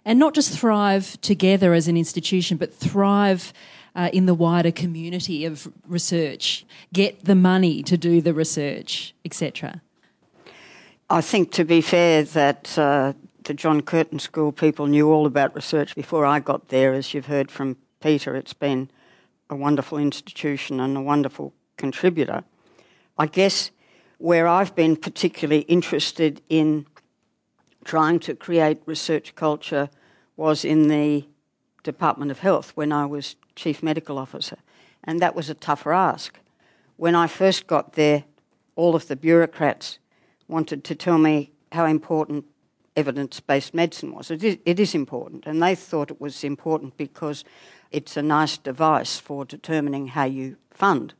And 0.04 0.18
not 0.18 0.34
just 0.34 0.58
thrive 0.58 1.20
together 1.20 1.74
as 1.74 1.86
an 1.86 1.96
institution, 1.96 2.56
but 2.56 2.74
thrive 2.74 3.52
uh, 3.94 4.10
in 4.12 4.26
the 4.26 4.34
wider 4.34 4.72
community 4.72 5.44
of 5.44 5.70
research, 5.86 6.64
get 6.92 7.24
the 7.24 7.34
money 7.34 7.82
to 7.82 7.96
do 7.96 8.20
the 8.20 8.34
research, 8.34 9.14
etc. 9.24 9.80
I 11.10 11.20
think, 11.20 11.52
to 11.52 11.64
be 11.64 11.82
fair, 11.82 12.24
that 12.24 12.78
uh, 12.78 13.12
the 13.44 13.54
John 13.54 13.82
Curtin 13.82 14.18
School 14.18 14.50
people 14.50 14.86
knew 14.86 15.10
all 15.10 15.26
about 15.26 15.54
research 15.54 15.94
before 15.94 16.24
I 16.24 16.40
got 16.40 16.68
there. 16.68 16.94
As 16.94 17.12
you've 17.12 17.26
heard 17.26 17.50
from 17.50 17.76
Peter, 18.00 18.34
it's 18.34 18.54
been 18.54 18.88
a 19.52 19.54
wonderful 19.54 19.98
institution 19.98 20.80
and 20.80 20.96
a 20.96 21.00
wonderful 21.00 21.52
contributor. 21.76 22.42
I 23.18 23.26
guess 23.26 23.70
where 24.16 24.48
I've 24.48 24.74
been 24.74 24.96
particularly 24.96 25.62
interested 25.62 26.40
in 26.48 26.86
trying 27.84 28.18
to 28.20 28.34
create 28.34 28.78
research 28.86 29.34
culture 29.34 29.90
was 30.36 30.64
in 30.64 30.88
the 30.88 31.26
Department 31.82 32.30
of 32.30 32.38
Health 32.38 32.72
when 32.76 32.92
I 32.92 33.04
was 33.04 33.36
Chief 33.54 33.82
Medical 33.82 34.16
Officer, 34.16 34.56
and 35.04 35.20
that 35.20 35.34
was 35.34 35.50
a 35.50 35.54
tougher 35.54 35.92
ask. 35.92 36.38
When 36.96 37.14
I 37.14 37.26
first 37.26 37.66
got 37.66 37.92
there, 37.92 38.24
all 38.74 38.94
of 38.94 39.08
the 39.08 39.16
bureaucrats 39.16 39.98
wanted 40.48 40.82
to 40.84 40.94
tell 40.94 41.18
me 41.18 41.50
how 41.72 41.84
important 41.84 42.46
evidence 42.96 43.40
based 43.40 43.74
medicine 43.74 44.14
was. 44.14 44.30
It 44.30 44.42
is, 44.44 44.56
it 44.64 44.80
is 44.80 44.94
important, 44.94 45.44
and 45.46 45.62
they 45.62 45.74
thought 45.74 46.10
it 46.10 46.20
was 46.20 46.42
important 46.42 46.96
because 46.96 47.44
it's 47.92 48.16
a 48.16 48.22
nice 48.22 48.56
device 48.56 49.18
for 49.18 49.44
determining 49.44 50.08
how 50.08 50.24
you 50.24 50.56
fund. 50.70 51.14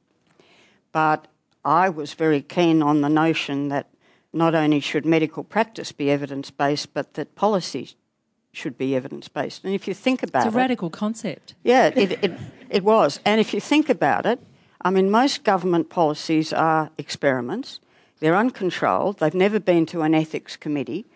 But 0.90 1.28
I 1.64 1.88
was 1.88 2.14
very 2.14 2.42
keen 2.42 2.82
on 2.82 3.00
the 3.00 3.08
notion 3.08 3.68
that 3.68 3.88
not 4.32 4.54
only 4.54 4.80
should 4.80 5.04
medical 5.04 5.44
practice 5.44 5.92
be 5.92 6.10
evidence 6.10 6.50
based, 6.50 6.94
but 6.94 7.14
that 7.14 7.34
policy 7.34 7.94
should 8.52 8.76
be 8.76 8.96
evidence 8.96 9.28
based. 9.28 9.64
And 9.64 9.74
if 9.74 9.86
you 9.86 9.94
think 9.94 10.22
about 10.22 10.44
it. 10.44 10.48
It's 10.48 10.54
a 10.54 10.58
radical 10.58 10.90
concept. 10.90 11.54
Yeah, 11.62 11.86
it, 11.94 12.12
it, 12.22 12.32
it 12.68 12.84
was. 12.84 13.20
And 13.24 13.40
if 13.40 13.54
you 13.54 13.60
think 13.60 13.88
about 13.88 14.26
it, 14.26 14.38
I 14.82 14.90
mean, 14.90 15.10
most 15.10 15.44
government 15.44 15.90
policies 15.90 16.52
are 16.52 16.90
experiments. 16.98 17.80
They're 18.20 18.36
uncontrolled. 18.36 19.18
They've 19.18 19.34
never 19.34 19.60
been 19.60 19.86
to 19.86 20.02
an 20.02 20.14
ethics 20.14 20.56
committee. 20.56 21.06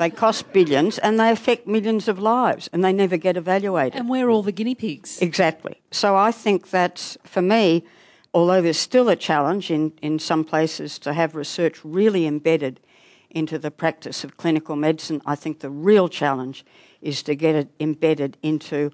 They 0.00 0.08
cost 0.08 0.50
billions 0.54 0.96
and 0.98 1.20
they 1.20 1.30
affect 1.30 1.66
millions 1.66 2.08
of 2.08 2.18
lives 2.18 2.70
and 2.72 2.82
they 2.82 2.90
never 2.90 3.18
get 3.18 3.36
evaluated. 3.36 4.00
And 4.00 4.08
we're 4.08 4.30
all 4.30 4.42
the 4.42 4.50
guinea 4.50 4.74
pigs. 4.74 5.20
Exactly. 5.20 5.78
So 5.90 6.16
I 6.16 6.32
think 6.32 6.70
that 6.70 7.18
for 7.22 7.42
me, 7.42 7.84
although 8.32 8.62
there's 8.62 8.78
still 8.78 9.10
a 9.10 9.14
challenge 9.14 9.70
in, 9.70 9.92
in 10.00 10.18
some 10.18 10.42
places 10.42 10.98
to 11.00 11.12
have 11.12 11.34
research 11.34 11.84
really 11.84 12.26
embedded 12.26 12.80
into 13.28 13.58
the 13.58 13.70
practice 13.70 14.24
of 14.24 14.38
clinical 14.38 14.74
medicine, 14.74 15.20
I 15.26 15.34
think 15.34 15.60
the 15.60 15.68
real 15.68 16.08
challenge 16.08 16.64
is 17.02 17.22
to 17.24 17.34
get 17.34 17.54
it 17.54 17.68
embedded 17.78 18.38
into 18.42 18.92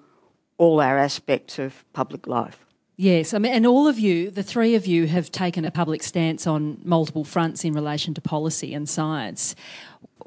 all 0.58 0.80
our 0.80 0.98
aspects 0.98 1.60
of 1.60 1.84
public 1.92 2.26
life. 2.26 2.66
Yes, 2.96 3.32
I 3.32 3.38
mean, 3.38 3.52
and 3.52 3.66
all 3.66 3.86
of 3.86 3.98
you, 3.98 4.30
the 4.30 4.42
three 4.42 4.75
of 4.75 4.86
you, 4.86 5.06
have 5.06 5.30
taken 5.30 5.66
a 5.66 5.70
public 5.70 6.02
stance 6.02 6.46
on 6.46 6.80
multiple 6.82 7.25
fronts 7.25 7.62
in 7.62 7.75
relation 7.75 8.14
to 8.14 8.20
policy 8.22 8.72
and 8.72 8.88
science. 8.88 9.54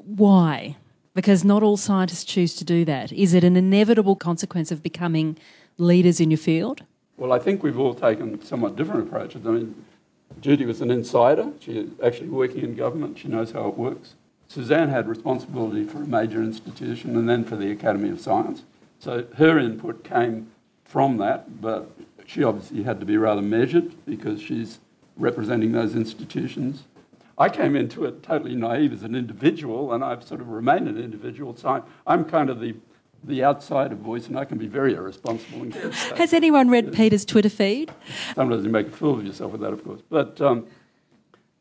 Why? 0.04 0.76
Because 1.14 1.44
not 1.44 1.62
all 1.62 1.76
scientists 1.76 2.24
choose 2.24 2.54
to 2.56 2.64
do 2.64 2.84
that. 2.84 3.12
Is 3.12 3.34
it 3.34 3.44
an 3.44 3.56
inevitable 3.56 4.16
consequence 4.16 4.70
of 4.70 4.82
becoming 4.82 5.36
leaders 5.78 6.20
in 6.20 6.30
your 6.30 6.38
field? 6.38 6.84
Well, 7.16 7.32
I 7.32 7.38
think 7.38 7.62
we've 7.62 7.78
all 7.78 7.94
taken 7.94 8.42
somewhat 8.42 8.76
different 8.76 9.08
approaches. 9.08 9.46
I 9.46 9.50
mean, 9.50 9.84
Judy 10.40 10.64
was 10.64 10.80
an 10.80 10.90
insider. 10.90 11.52
She's 11.60 11.88
actually 12.02 12.28
working 12.28 12.62
in 12.62 12.76
government. 12.76 13.18
She 13.18 13.28
knows 13.28 13.50
how 13.50 13.68
it 13.68 13.76
works. 13.76 14.14
Suzanne 14.48 14.88
had 14.88 15.08
responsibility 15.08 15.84
for 15.84 15.98
a 15.98 16.06
major 16.06 16.42
institution 16.42 17.16
and 17.16 17.28
then 17.28 17.44
for 17.44 17.56
the 17.56 17.70
Academy 17.70 18.08
of 18.08 18.20
Science. 18.20 18.64
So 18.98 19.26
her 19.36 19.58
input 19.58 20.02
came 20.02 20.50
from 20.84 21.18
that, 21.18 21.60
but 21.60 21.90
she 22.26 22.42
obviously 22.42 22.82
had 22.82 23.00
to 23.00 23.06
be 23.06 23.16
rather 23.16 23.42
measured 23.42 23.92
because 24.06 24.40
she's 24.40 24.78
representing 25.16 25.72
those 25.72 25.94
institutions. 25.94 26.84
I 27.40 27.48
came 27.48 27.74
into 27.74 28.04
it 28.04 28.22
totally 28.22 28.54
naive 28.54 28.92
as 28.92 29.02
an 29.02 29.14
individual, 29.14 29.94
and 29.94 30.04
I've 30.04 30.22
sort 30.22 30.42
of 30.42 30.48
remained 30.50 30.88
an 30.88 30.98
individual. 30.98 31.56
So 31.56 31.70
I'm, 31.70 31.82
I'm 32.06 32.24
kind 32.24 32.50
of 32.50 32.60
the 32.60 32.74
the 33.24 33.44
outsider 33.44 33.94
voice, 33.94 34.28
and 34.28 34.38
I 34.38 34.46
can 34.46 34.56
be 34.56 34.66
very 34.66 34.94
irresponsible. 34.94 35.70
Has 36.16 36.32
anyone 36.32 36.70
read 36.70 36.92
Peter's 36.92 37.26
Twitter 37.26 37.50
feed? 37.50 37.92
Sometimes 38.34 38.64
you 38.64 38.70
make 38.70 38.86
a 38.86 38.90
fool 38.90 39.18
of 39.18 39.26
yourself 39.26 39.52
with 39.52 39.60
that, 39.60 39.74
of 39.74 39.84
course. 39.84 40.00
But, 40.08 40.40
um, 40.40 40.66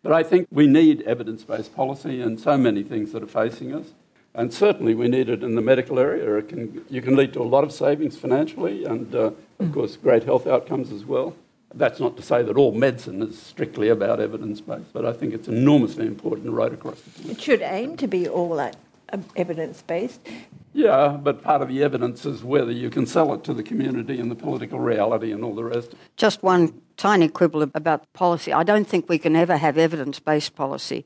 but 0.01 0.13
I 0.13 0.23
think 0.23 0.47
we 0.51 0.67
need 0.67 1.01
evidence 1.01 1.43
based 1.43 1.75
policy 1.75 2.21
in 2.21 2.37
so 2.37 2.57
many 2.57 2.81
things 2.83 3.11
that 3.11 3.23
are 3.23 3.27
facing 3.27 3.75
us. 3.75 3.87
And 4.35 4.53
certainly 4.53 4.93
we 4.95 5.09
need 5.09 5.27
it 5.27 5.43
in 5.43 5.55
the 5.55 5.61
medical 5.61 5.99
area. 5.99 6.37
It 6.37 6.47
can, 6.47 6.85
you 6.89 7.01
can 7.01 7.17
lead 7.17 7.33
to 7.33 7.41
a 7.41 7.43
lot 7.43 7.65
of 7.65 7.73
savings 7.73 8.17
financially 8.17 8.85
and, 8.85 9.13
uh, 9.13 9.31
of 9.59 9.73
course, 9.73 9.97
great 9.97 10.23
health 10.23 10.47
outcomes 10.47 10.93
as 10.93 11.03
well. 11.03 11.35
That's 11.75 11.99
not 11.99 12.17
to 12.17 12.23
say 12.23 12.41
that 12.41 12.57
all 12.57 12.71
medicine 12.71 13.21
is 13.21 13.39
strictly 13.39 13.89
about 13.89 14.19
evidence 14.19 14.59
based, 14.59 14.91
but 14.91 15.05
I 15.05 15.13
think 15.13 15.33
it's 15.33 15.47
enormously 15.47 16.07
important 16.07 16.51
right 16.51 16.73
across 16.73 16.99
the 17.01 17.21
board. 17.21 17.37
It 17.37 17.41
should 17.41 17.61
aim 17.61 17.95
to 17.97 18.07
be 18.07 18.27
all 18.27 18.55
that 18.55 18.75
um, 19.13 19.23
evidence 19.35 19.83
based. 19.83 20.19
Yeah, 20.73 21.17
but 21.21 21.43
part 21.43 21.61
of 21.61 21.67
the 21.67 21.83
evidence 21.83 22.25
is 22.25 22.43
whether 22.43 22.71
you 22.71 22.89
can 22.89 23.05
sell 23.05 23.33
it 23.33 23.43
to 23.43 23.53
the 23.53 23.63
community 23.63 24.19
and 24.19 24.31
the 24.31 24.35
political 24.35 24.79
reality 24.79 25.31
and 25.31 25.43
all 25.43 25.53
the 25.53 25.63
rest. 25.63 25.93
Just 26.15 26.41
one 26.41 26.81
tiny 26.97 27.27
quibble 27.27 27.61
about 27.61 28.11
policy. 28.13 28.51
I 28.51 28.63
don't 28.63 28.87
think 28.87 29.07
we 29.07 29.17
can 29.19 29.35
ever 29.35 29.57
have 29.57 29.77
evidence 29.77 30.19
based 30.19 30.55
policy. 30.55 31.05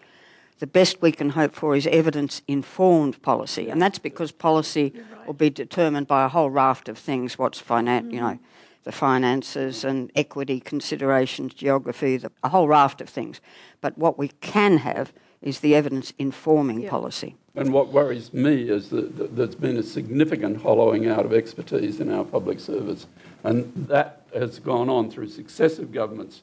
The 0.59 0.67
best 0.67 1.01
we 1.01 1.11
can 1.11 1.31
hope 1.31 1.55
for 1.55 1.75
is 1.75 1.87
evidence 1.87 2.41
informed 2.47 3.21
policy, 3.21 3.69
and 3.69 3.81
that's 3.81 3.99
because 3.99 4.31
policy 4.31 4.93
will 5.25 5.33
be 5.33 5.49
determined 5.49 6.07
by 6.07 6.23
a 6.23 6.29
whole 6.29 6.49
raft 6.49 6.87
of 6.87 6.97
things 6.97 7.37
what's 7.37 7.59
finance, 7.59 8.13
you 8.13 8.21
know 8.21 8.39
the 8.83 8.91
finances 8.91 9.83
and 9.83 10.11
equity 10.15 10.59
considerations, 10.59 11.53
geography, 11.53 12.17
the, 12.17 12.31
a 12.43 12.49
whole 12.49 12.67
raft 12.67 13.01
of 13.01 13.09
things. 13.09 13.41
But 13.81 13.97
what 13.97 14.17
we 14.17 14.29
can 14.41 14.77
have 14.77 15.13
is 15.41 15.59
the 15.59 15.75
evidence 15.75 16.13
informing 16.17 16.81
yeah. 16.81 16.89
policy. 16.89 17.35
And 17.55 17.71
what 17.71 17.89
worries 17.89 18.33
me 18.33 18.69
is 18.69 18.89
that, 18.89 19.17
that 19.17 19.35
there's 19.35 19.55
been 19.55 19.77
a 19.77 19.83
significant 19.83 20.61
hollowing 20.61 21.07
out 21.07 21.25
of 21.25 21.33
expertise 21.33 21.99
in 21.99 22.11
our 22.11 22.25
public 22.25 22.59
service, 22.59 23.05
and 23.43 23.71
that 23.87 24.25
has 24.33 24.59
gone 24.59 24.89
on 24.89 25.11
through 25.11 25.29
successive 25.29 25.91
governments. 25.91 26.41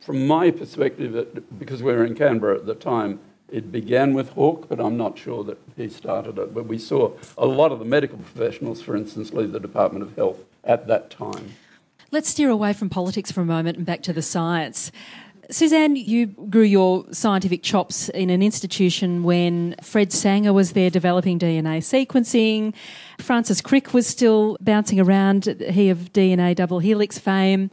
From 0.00 0.26
my 0.26 0.50
perspective, 0.50 1.14
it, 1.14 1.58
because 1.58 1.82
we 1.82 1.92
were 1.92 2.04
in 2.04 2.14
Canberra 2.14 2.56
at 2.56 2.66
the 2.66 2.74
time, 2.74 3.20
it 3.48 3.70
began 3.70 4.14
with 4.14 4.30
Hawke, 4.30 4.68
but 4.68 4.80
I'm 4.80 4.96
not 4.96 5.18
sure 5.18 5.44
that 5.44 5.58
he 5.76 5.88
started 5.88 6.38
it. 6.38 6.54
But 6.54 6.66
we 6.66 6.78
saw 6.78 7.12
a 7.36 7.46
lot 7.46 7.72
of 7.72 7.78
the 7.78 7.84
medical 7.84 8.18
professionals, 8.18 8.80
for 8.80 8.96
instance, 8.96 9.32
leave 9.32 9.52
the 9.52 9.60
Department 9.60 10.02
of 10.04 10.16
Health 10.16 10.38
at 10.64 10.86
that 10.86 11.10
time. 11.10 11.54
Let's 12.12 12.28
steer 12.28 12.50
away 12.50 12.72
from 12.72 12.90
politics 12.90 13.30
for 13.30 13.40
a 13.40 13.44
moment 13.44 13.76
and 13.76 13.86
back 13.86 14.02
to 14.02 14.12
the 14.12 14.20
science. 14.20 14.90
Suzanne, 15.48 15.94
you 15.94 16.26
grew 16.26 16.64
your 16.64 17.04
scientific 17.12 17.62
chops 17.62 18.08
in 18.08 18.30
an 18.30 18.42
institution 18.42 19.22
when 19.22 19.76
Fred 19.80 20.12
Sanger 20.12 20.52
was 20.52 20.72
there 20.72 20.90
developing 20.90 21.38
DNA 21.38 21.78
sequencing. 21.78 22.74
Francis 23.20 23.60
Crick 23.60 23.94
was 23.94 24.08
still 24.08 24.56
bouncing 24.60 24.98
around, 24.98 25.44
he 25.70 25.88
of 25.88 26.12
DNA 26.12 26.56
double 26.56 26.80
helix 26.80 27.16
fame. 27.16 27.70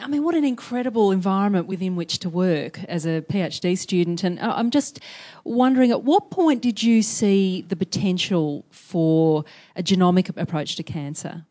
I 0.00 0.08
mean, 0.08 0.24
what 0.24 0.34
an 0.34 0.44
incredible 0.44 1.12
environment 1.12 1.68
within 1.68 1.94
which 1.94 2.18
to 2.20 2.28
work 2.28 2.82
as 2.84 3.06
a 3.06 3.22
PhD 3.22 3.78
student. 3.78 4.24
And 4.24 4.40
uh, 4.40 4.52
I'm 4.56 4.72
just 4.72 4.98
wondering, 5.44 5.92
at 5.92 6.02
what 6.02 6.32
point 6.32 6.60
did 6.60 6.82
you 6.82 7.02
see 7.02 7.62
the 7.62 7.76
potential 7.76 8.64
for 8.70 9.44
a 9.76 9.82
genomic 9.82 10.36
approach 10.36 10.74
to 10.74 10.82
cancer? 10.82 11.44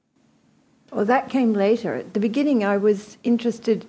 Well, 0.91 1.05
that 1.05 1.29
came 1.29 1.53
later. 1.53 1.95
At 1.95 2.13
the 2.13 2.19
beginning, 2.19 2.63
I 2.63 2.77
was 2.77 3.17
interested, 3.23 3.85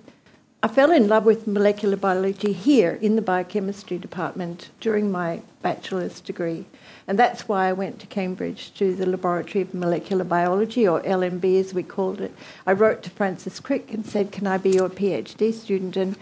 I 0.61 0.67
fell 0.67 0.91
in 0.91 1.07
love 1.07 1.25
with 1.25 1.47
molecular 1.47 1.95
biology 1.95 2.53
here 2.53 2.97
in 3.01 3.15
the 3.15 3.21
biochemistry 3.21 3.97
department 3.97 4.69
during 4.79 5.11
my 5.11 5.41
bachelor's 5.61 6.19
degree. 6.19 6.65
And 7.07 7.17
that's 7.17 7.47
why 7.47 7.69
I 7.69 7.73
went 7.73 7.99
to 7.99 8.07
Cambridge 8.07 8.73
to 8.75 8.93
the 8.93 9.05
Laboratory 9.05 9.63
of 9.63 9.73
Molecular 9.73 10.23
Biology, 10.23 10.87
or 10.87 11.01
LMB 11.01 11.59
as 11.59 11.73
we 11.73 11.81
called 11.81 12.21
it. 12.21 12.33
I 12.67 12.73
wrote 12.73 13.01
to 13.03 13.09
Francis 13.09 13.59
Crick 13.59 13.91
and 13.91 14.05
said, 14.05 14.31
Can 14.31 14.45
I 14.45 14.57
be 14.57 14.71
your 14.71 14.89
PhD 14.89 15.53
student? 15.53 15.97
And 15.97 16.15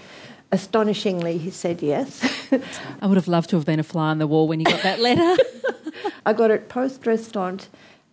Astonishingly, 0.50 1.38
he 1.38 1.50
said 1.50 1.81
yes. 1.81 2.24
I 3.01 3.07
would 3.07 3.17
have 3.17 3.27
loved 3.27 3.50
to 3.50 3.57
have 3.57 3.65
been 3.65 3.81
a 3.81 3.84
fly 3.84 4.10
on 4.12 4.19
the 4.19 4.27
wall 4.27 4.48
when 4.48 4.62
you 4.62 4.65
got 4.65 4.81
that 4.81 5.00
letter. 5.01 5.36
I 6.25 6.31
got 6.31 6.51
it 6.51 6.69
poste 6.69 7.05
restante 7.05 7.67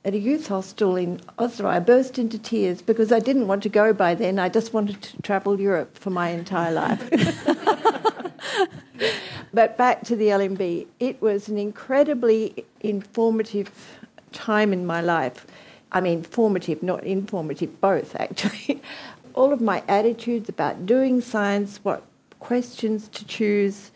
at 0.05 0.15
a 0.15 0.19
youth 0.19 0.49
hostel 0.49 0.97
in 0.97 1.21
Oslo. 1.39 1.69
I 1.69 1.79
burst 1.79 2.19
into 2.19 2.39
tears 2.39 2.83
because 2.83 3.11
I 3.11 3.21
didn't 3.21 3.47
want 3.47 3.63
to 3.63 3.69
go 3.69 3.93
by 3.93 4.15
then. 4.15 4.39
I 4.39 4.49
just 4.49 4.75
wanted 4.75 5.01
to 5.01 5.23
travel 5.23 5.59
Europe 5.61 5.97
for 5.97 6.11
my 6.11 6.29
entire 6.29 6.73
life. 6.73 7.09
but 9.55 9.79
back 9.79 10.03
to 10.05 10.17
the 10.17 10.27
LMB, 10.27 10.87
it 11.01 11.23
was 11.23 11.49
an 11.49 11.57
incredibly 11.57 12.65
informative 12.81 13.99
time 14.33 14.73
in 14.73 14.85
my 14.85 15.01
life. 15.01 15.47
I 15.93 16.01
mean, 16.01 16.23
formative, 16.23 16.83
not 16.83 17.05
informative, 17.05 17.81
both 17.81 18.15
actually. 18.17 18.83
All 19.35 19.53
of 19.53 19.61
my 19.61 19.83
attitudes 19.89 20.49
about 20.49 20.87
doing 20.87 21.21
science, 21.21 21.81
what 21.83 22.05
questions 22.41 23.09
to 23.09 23.25
choose, 23.25 23.91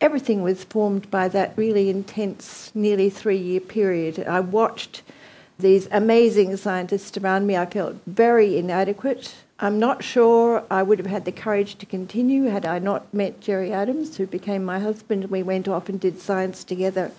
everything 0.00 0.42
was 0.42 0.64
formed 0.64 1.10
by 1.10 1.28
that 1.28 1.52
really 1.56 1.90
intense, 1.90 2.72
nearly 2.74 3.10
three 3.10 3.36
year 3.36 3.60
period. 3.60 4.26
I 4.26 4.40
watched 4.40 5.02
these 5.60 5.88
amazing 5.90 6.56
scientists 6.56 7.16
around 7.16 7.46
me. 7.46 7.56
I 7.56 7.66
felt 7.66 7.96
very 8.06 8.58
inadequate. 8.58 9.34
I'm 9.58 9.78
not 9.78 10.02
sure 10.02 10.64
I 10.70 10.82
would 10.82 10.98
have 10.98 11.06
had 11.06 11.26
the 11.26 11.32
courage 11.32 11.76
to 11.76 11.86
continue 11.86 12.44
had 12.44 12.64
I 12.64 12.78
not 12.78 13.12
met 13.12 13.40
Jerry 13.40 13.72
Adams, 13.72 14.16
who 14.16 14.26
became 14.26 14.64
my 14.64 14.78
husband, 14.78 15.24
and 15.24 15.30
we 15.30 15.42
went 15.42 15.68
off 15.68 15.88
and 15.88 16.00
did 16.00 16.18
science 16.18 16.64
together 16.64 17.12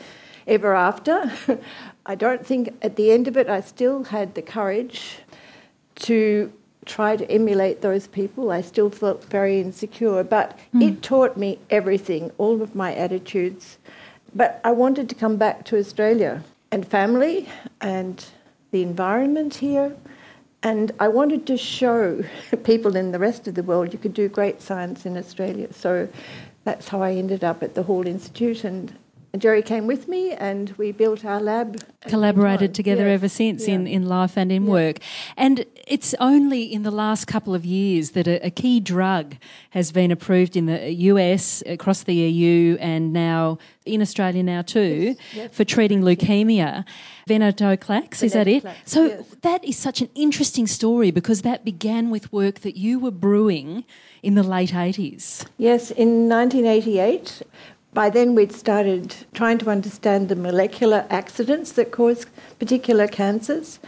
ever 0.47 0.75
after. 0.75 1.31
I 2.05 2.15
don't 2.15 2.45
think 2.45 2.73
at 2.81 2.95
the 2.95 3.11
end 3.11 3.27
of 3.27 3.37
it 3.37 3.47
I 3.47 3.61
still 3.61 4.05
had 4.05 4.33
the 4.33 4.41
courage 4.41 5.19
to 5.95 6.51
try 6.85 7.15
to 7.15 7.29
emulate 7.29 7.81
those 7.81 8.07
people. 8.07 8.51
I 8.51 8.61
still 8.61 8.89
felt 8.89 9.23
very 9.25 9.61
insecure, 9.61 10.23
but 10.23 10.57
mm. 10.73 10.81
it 10.81 11.03
taught 11.03 11.37
me 11.37 11.59
everything, 11.69 12.31
all 12.39 12.63
of 12.63 12.73
my 12.73 12.95
attitudes. 12.95 13.77
But 14.33 14.59
I 14.63 14.71
wanted 14.71 15.09
to 15.09 15.15
come 15.15 15.37
back 15.37 15.63
to 15.65 15.77
Australia 15.77 16.43
and 16.71 16.87
family 16.87 17.49
and 17.81 18.25
the 18.71 18.81
environment 18.81 19.55
here. 19.55 19.95
And 20.63 20.91
I 20.99 21.07
wanted 21.07 21.45
to 21.47 21.57
show 21.57 22.23
people 22.63 22.95
in 22.95 23.11
the 23.11 23.19
rest 23.19 23.47
of 23.47 23.55
the 23.55 23.63
world 23.63 23.93
you 23.93 23.99
could 23.99 24.13
do 24.13 24.29
great 24.29 24.61
science 24.61 25.05
in 25.05 25.17
Australia. 25.17 25.71
So 25.73 26.07
that's 26.63 26.87
how 26.87 27.01
I 27.01 27.13
ended 27.13 27.43
up 27.43 27.63
at 27.63 27.75
the 27.75 27.83
Hall 27.83 28.07
Institute. 28.07 28.63
And 28.63 28.95
Jerry 29.37 29.61
came 29.61 29.87
with 29.87 30.09
me 30.09 30.31
and 30.31 30.71
we 30.71 30.91
built 30.91 31.23
our 31.23 31.39
lab. 31.39 31.81
Collaborated 32.07 32.75
together 32.75 33.07
yes. 33.07 33.13
ever 33.13 33.29
since 33.29 33.67
yeah. 33.67 33.75
in, 33.75 33.87
in 33.87 34.05
life 34.05 34.37
and 34.37 34.51
in 34.51 34.65
yeah. 34.65 34.71
work. 34.71 34.97
And 35.37 35.65
it's 35.87 36.13
only 36.15 36.63
in 36.63 36.83
the 36.83 36.91
last 36.91 37.25
couple 37.25 37.55
of 37.55 37.63
years 37.63 38.11
that 38.11 38.27
a, 38.27 38.45
a, 38.45 38.49
key 38.49 38.81
drug 38.81 39.35
has 39.69 39.91
been 39.93 40.11
approved 40.11 40.57
in 40.57 40.65
the 40.65 40.91
US, 40.91 41.63
across 41.65 42.03
the 42.03 42.15
EU, 42.15 42.77
and 42.81 43.13
now 43.13 43.57
in 43.85 44.01
Australia 44.01 44.43
now 44.43 44.61
too, 44.61 45.15
yes. 45.15 45.17
Yes. 45.33 45.53
for 45.55 45.63
treating 45.63 46.01
leukemia. 46.01 46.83
Venetoclax, 47.29 48.23
is 48.23 48.33
that 48.33 48.47
it? 48.47 48.65
So 48.83 49.05
yes. 49.05 49.35
that 49.41 49.63
is 49.63 49.77
such 49.77 50.01
an 50.01 50.09
interesting 50.13 50.67
story 50.67 51.11
because 51.11 51.43
that 51.43 51.63
began 51.63 52.09
with 52.09 52.33
work 52.33 52.61
that 52.61 52.75
you 52.75 52.99
were 52.99 53.11
brewing 53.11 53.85
in 54.21 54.35
the 54.35 54.43
late 54.43 54.71
80s. 54.71 55.45
Yes, 55.57 55.91
in 55.91 56.27
1988 56.27 57.43
by 57.93 58.09
then, 58.09 58.35
we'd 58.35 58.53
started 58.53 59.15
trying 59.33 59.57
to 59.59 59.69
understand 59.69 60.29
the 60.29 60.35
molecular 60.35 61.05
accidents 61.09 61.73
that 61.73 61.91
cause 61.91 62.25
particular 62.57 63.05
cancers, 63.05 63.79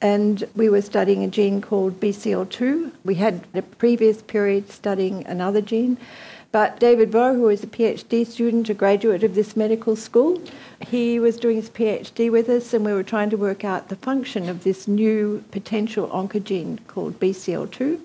and 0.00 0.44
we 0.56 0.68
were 0.68 0.82
studying 0.82 1.22
a 1.22 1.28
gene 1.28 1.60
called 1.60 2.00
BCL2. 2.00 2.90
We 3.04 3.14
had 3.14 3.46
a 3.54 3.62
previous 3.62 4.20
period 4.20 4.70
studying 4.70 5.24
another 5.26 5.60
gene. 5.60 5.96
But 6.50 6.80
David 6.80 7.12
Vaux, 7.12 7.36
who 7.36 7.48
is 7.48 7.62
a 7.62 7.68
PhD 7.68 8.26
student, 8.26 8.68
a 8.68 8.74
graduate 8.74 9.22
of 9.22 9.36
this 9.36 9.56
medical 9.56 9.94
school, 9.94 10.42
he 10.80 11.20
was 11.20 11.38
doing 11.38 11.56
his 11.56 11.70
PhD 11.70 12.30
with 12.32 12.48
us, 12.48 12.74
and 12.74 12.84
we 12.84 12.92
were 12.92 13.04
trying 13.04 13.30
to 13.30 13.36
work 13.36 13.64
out 13.64 13.88
the 13.88 13.96
function 13.96 14.48
of 14.48 14.64
this 14.64 14.88
new 14.88 15.44
potential 15.52 16.08
oncogene 16.08 16.78
called 16.88 17.20
BCL2 17.20 18.00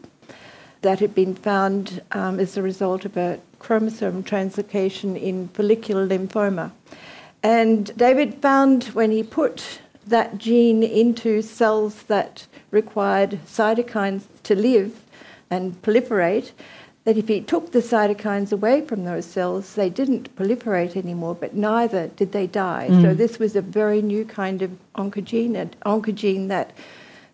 that 0.82 1.00
had 1.00 1.15
been 1.15 1.34
found 1.34 2.02
um, 2.12 2.39
as 2.39 2.56
a 2.56 2.62
result 2.62 3.04
of 3.04 3.17
a 3.17 3.39
chromosome 3.60 4.24
translocation 4.24 5.20
in 5.20 5.48
follicular 5.50 6.08
lymphoma. 6.08 6.72
And 7.43 7.96
David 7.98 8.36
found 8.36 8.86
when 8.86 9.12
he 9.12 9.24
put 9.24 9.80
that 10.06 10.38
gene 10.38 10.84
into 10.84 11.41
cells 11.41 12.04
that 12.04 12.48
required 12.72 13.39
cytokines 13.46 14.24
to 14.43 14.56
live 14.56 15.04
and 15.50 15.82
proliferate, 15.82 16.52
that 17.04 17.17
if 17.17 17.30
he 17.30 17.39
took 17.39 17.72
the 17.72 17.80
cytokines 17.80 18.52
away 18.52 18.82
from 18.82 19.06
those 19.06 19.26
cells, 19.26 19.76
they 19.76 19.89
didn't 19.89 20.36
proliferate 20.36 20.98
anymore, 20.98 21.36
but 21.36 21.56
neither 21.56 22.08
did 22.10 22.34
they 22.34 22.48
die. 22.48 22.88
Mm. 22.89 23.02
So 23.02 23.13
this 23.13 23.39
was 23.39 23.56
a 23.56 23.62
very 23.62 24.02
new 24.02 24.26
kind 24.26 24.62
of 24.62 24.72
oncogene, 24.96 25.56
an 25.56 25.74
oncogene 25.86 26.50
that 26.50 26.72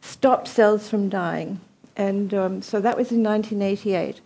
stopped 0.02 0.48
cells 0.48 0.90
from 0.90 1.10
dying. 1.10 1.60
And 1.96 2.34
um, 2.34 2.62
so 2.62 2.82
that 2.82 2.98
was 2.98 3.12
in 3.12 3.24
1988. 3.24 4.22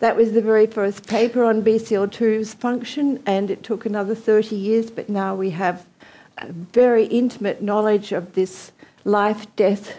That 0.00 0.16
was 0.16 0.32
the 0.32 0.42
very 0.42 0.66
first 0.66 1.08
paper 1.08 1.44
on 1.44 1.62
BCL2's 1.62 2.54
function, 2.54 3.20
and 3.26 3.50
it 3.50 3.62
took 3.62 3.84
another 3.84 4.14
30 4.14 4.54
years, 4.54 4.90
but 4.90 5.08
now 5.08 5.34
we 5.34 5.50
have 5.50 5.86
a 6.38 6.52
very 6.52 7.06
intimate 7.06 7.62
knowledge 7.62 8.12
of 8.12 8.34
this 8.34 8.70
life 9.04 9.46
death 9.56 9.96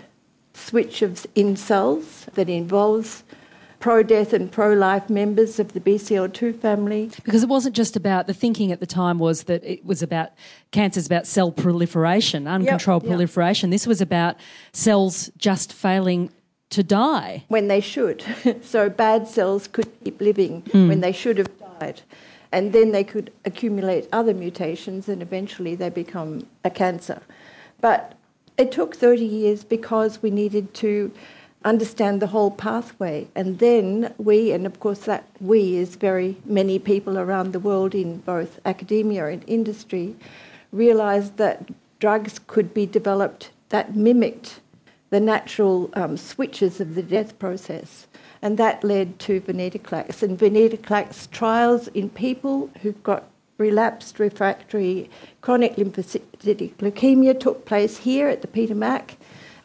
switch 0.53 1.01
of, 1.01 1.25
in 1.35 1.55
cells 1.55 2.27
that 2.35 2.47
involves 2.47 3.23
pro 3.79 4.03
death 4.03 4.33
and 4.33 4.51
pro 4.51 4.73
life 4.73 5.09
members 5.09 5.59
of 5.59 5.73
the 5.73 5.79
BCL2 5.79 6.59
family. 6.59 7.09
Because 7.23 7.43
it 7.43 7.49
wasn't 7.49 7.75
just 7.75 7.95
about 7.95 8.27
the 8.27 8.33
thinking 8.33 8.71
at 8.71 8.79
the 8.79 8.85
time 8.85 9.19
was 9.19 9.43
that 9.43 9.63
it 9.63 9.85
was 9.85 10.01
about 10.01 10.31
cancers 10.71 11.05
about 11.05 11.25
cell 11.25 11.51
proliferation, 11.51 12.47
uncontrolled 12.47 13.03
yep, 13.03 13.09
proliferation. 13.09 13.69
This 13.69 13.87
was 13.87 14.01
about 14.01 14.35
cells 14.73 15.29
just 15.37 15.73
failing 15.73 16.29
to 16.71 16.83
die. 16.83 17.43
When 17.47 17.67
they 17.67 17.81
should. 17.81 18.23
so 18.61 18.89
bad 18.89 19.27
cells 19.27 19.67
could 19.67 19.89
keep 20.03 20.21
living 20.21 20.61
mm. 20.63 20.87
when 20.87 21.01
they 21.01 21.11
should 21.11 21.37
have 21.37 21.49
died. 21.79 22.01
And 22.51 22.73
then 22.73 22.91
they 22.91 23.03
could 23.03 23.31
accumulate 23.45 24.07
other 24.11 24.33
mutations 24.33 25.07
and 25.07 25.21
eventually 25.21 25.75
they 25.75 25.89
become 25.89 26.47
a 26.63 26.69
cancer. 26.69 27.21
But 27.81 28.13
it 28.57 28.71
took 28.71 28.95
30 28.95 29.23
years 29.23 29.63
because 29.63 30.21
we 30.21 30.31
needed 30.31 30.73
to 30.75 31.11
understand 31.63 32.21
the 32.21 32.27
whole 32.27 32.51
pathway. 32.51 33.27
And 33.35 33.59
then 33.59 34.13
we, 34.17 34.51
and 34.51 34.65
of 34.65 34.79
course 34.79 35.01
that 35.01 35.25
we 35.39 35.77
is 35.77 35.95
very 35.95 36.37
many 36.45 36.79
people 36.79 37.17
around 37.17 37.51
the 37.51 37.59
world 37.59 37.93
in 37.93 38.17
both 38.19 38.59
academia 38.65 39.27
and 39.27 39.43
industry, 39.47 40.15
realized 40.71 41.37
that 41.37 41.69
drugs 41.99 42.39
could 42.47 42.73
be 42.73 42.85
developed 42.85 43.51
that 43.69 43.95
mimicked 43.95 44.59
the 45.09 45.19
natural 45.19 45.89
um, 45.93 46.17
switches 46.17 46.79
of 46.79 46.95
the 46.95 47.03
death 47.03 47.37
process. 47.39 48.07
And 48.41 48.57
that 48.57 48.83
led 48.83 49.19
to 49.19 49.41
venetoclax. 49.41 50.23
And 50.23 50.37
venetoclax 50.37 51.29
trials 51.31 51.87
in 51.89 52.09
people 52.09 52.69
who've 52.81 53.01
got 53.03 53.29
relapsed 53.57 54.19
refractory 54.19 55.09
chronic 55.41 55.75
lymphocytic 55.75 56.73
leukemia 56.75 57.37
took 57.37 57.65
place 57.65 57.97
here 57.97 58.29
at 58.29 58.41
the 58.41 58.47
Peter 58.47 58.73
Mac 58.73 59.17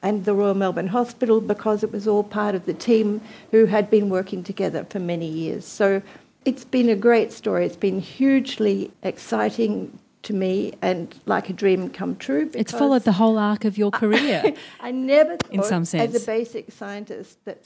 and 0.03 0.25
the 0.25 0.35
Royal 0.35 0.55
Melbourne 0.55 0.89
Hospital 0.89 1.41
because 1.41 1.83
it 1.83 1.93
was 1.93 2.07
all 2.07 2.25
part 2.25 2.55
of 2.55 2.67
the 2.67 2.75
team 2.75 3.21
who 3.53 3.67
had 3.67 3.89
been 3.89 4.11
working 4.11 4.43
together 4.43 4.85
for 4.91 4.99
many 4.99 5.27
years. 5.27 5.65
So 5.65 6.03
it's 6.45 6.65
been 6.65 6.91
a 6.91 6.97
great 6.97 7.33
story. 7.33 7.65
It's 7.65 7.77
been 7.77 8.01
hugely 8.01 8.91
exciting 9.03 9.99
to 10.25 10.35
me 10.35 10.75
and 10.83 11.15
like 11.27 11.49
a 11.49 11.53
dream 11.53 11.89
come 11.91 12.17
true. 12.17 12.51
It's 12.55 12.73
followed 12.73 13.03
the 13.03 13.13
whole 13.13 13.39
arc 13.39 13.65
of 13.65 13.79
your 13.79 13.91
career. 13.91 14.55
I, 14.81 14.91
never 14.91 15.37
thought, 15.37 15.53
in 15.53 15.63
some 15.63 15.85
sense, 15.85 16.15
as 16.15 16.23
a 16.23 16.27
basic 16.27 16.73
scientist, 16.73 17.39
that 17.45 17.59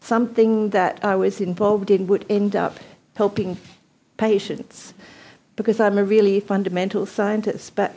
something 0.00 0.70
that 0.70 1.04
I 1.04 1.14
was 1.16 1.40
involved 1.40 1.90
in 1.90 2.06
would 2.06 2.24
end 2.28 2.56
up 2.56 2.78
helping 3.16 3.58
patients 4.16 4.94
because 5.56 5.80
I'm 5.80 5.98
a 5.98 6.04
really 6.04 6.40
fundamental 6.40 7.06
scientist. 7.06 7.74
But 7.74 7.94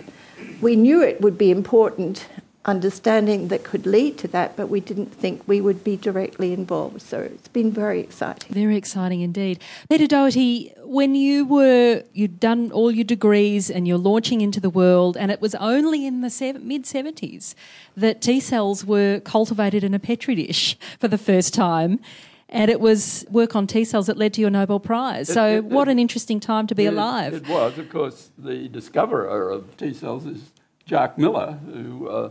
we 0.62 0.76
knew 0.76 1.02
it 1.02 1.22
would 1.22 1.38
be 1.38 1.52
important 1.52 2.28
understanding 2.68 3.48
that 3.48 3.64
could 3.64 3.86
lead 3.86 4.18
to 4.18 4.28
that, 4.28 4.58
but 4.58 4.68
we 4.68 4.82
didn't 4.82 5.14
think 5.14 5.42
we 5.48 5.62
would 5.62 5.86
be 5.86 5.96
directly 5.96 6.52
involved. 6.52 7.02
So 7.02 7.22
it's 7.22 7.48
been 7.48 7.72
very 7.72 8.02
exciting. 8.02 8.54
Very 8.54 8.76
exciting 8.76 9.22
indeed. 9.22 9.60
Peter 9.90 10.06
Doherty, 10.06 10.74
when 10.84 11.16
you 11.16 11.46
were, 11.46 12.04
you'd 12.14 12.42
done 12.42 12.72
all 12.74 12.92
your 12.92 13.06
degrees 13.06 13.70
and 13.70 13.88
you're 13.88 13.98
launching 13.98 14.42
into 14.42 14.60
the 14.60 14.70
world, 14.70 15.16
and 15.16 15.32
it 15.32 15.42
was 15.42 15.56
only 15.56 16.06
in 16.06 16.20
the 16.22 16.28
mid 16.62 16.84
70s 16.84 17.56
that 17.96 18.22
T 18.22 18.42
cells 18.42 18.84
were 18.84 19.22
cultivated 19.22 19.84
in 19.84 19.94
a 19.94 20.00
petri 20.00 20.36
dish 20.36 20.78
for 21.00 21.08
the 21.08 21.18
first 21.18 21.54
time. 21.54 22.00
And 22.50 22.72
it 22.72 22.80
was 22.80 23.26
work 23.30 23.56
on 23.56 23.68
T 23.68 23.84
cells 23.86 24.08
that 24.08 24.18
led 24.18 24.34
to 24.36 24.42
your 24.42 24.50
Nobel 24.50 24.80
Prize. 24.80 25.28
So, 25.28 25.46
it, 25.46 25.56
it, 25.56 25.66
what 25.66 25.90
an 25.90 26.00
interesting 26.00 26.40
time 26.40 26.66
to 26.68 26.76
be 26.76 26.86
it, 26.86 26.94
alive. 26.94 27.34
It 27.34 27.48
was. 27.48 27.78
Of 27.78 27.90
course, 27.90 28.32
the 28.38 28.70
discoverer 28.70 29.50
of 29.50 29.76
T 29.76 29.94
cells 29.94 30.26
is 30.26 30.52
Jack 30.86 31.18
Miller, 31.18 31.60
who 31.66 32.08
uh, 32.08 32.30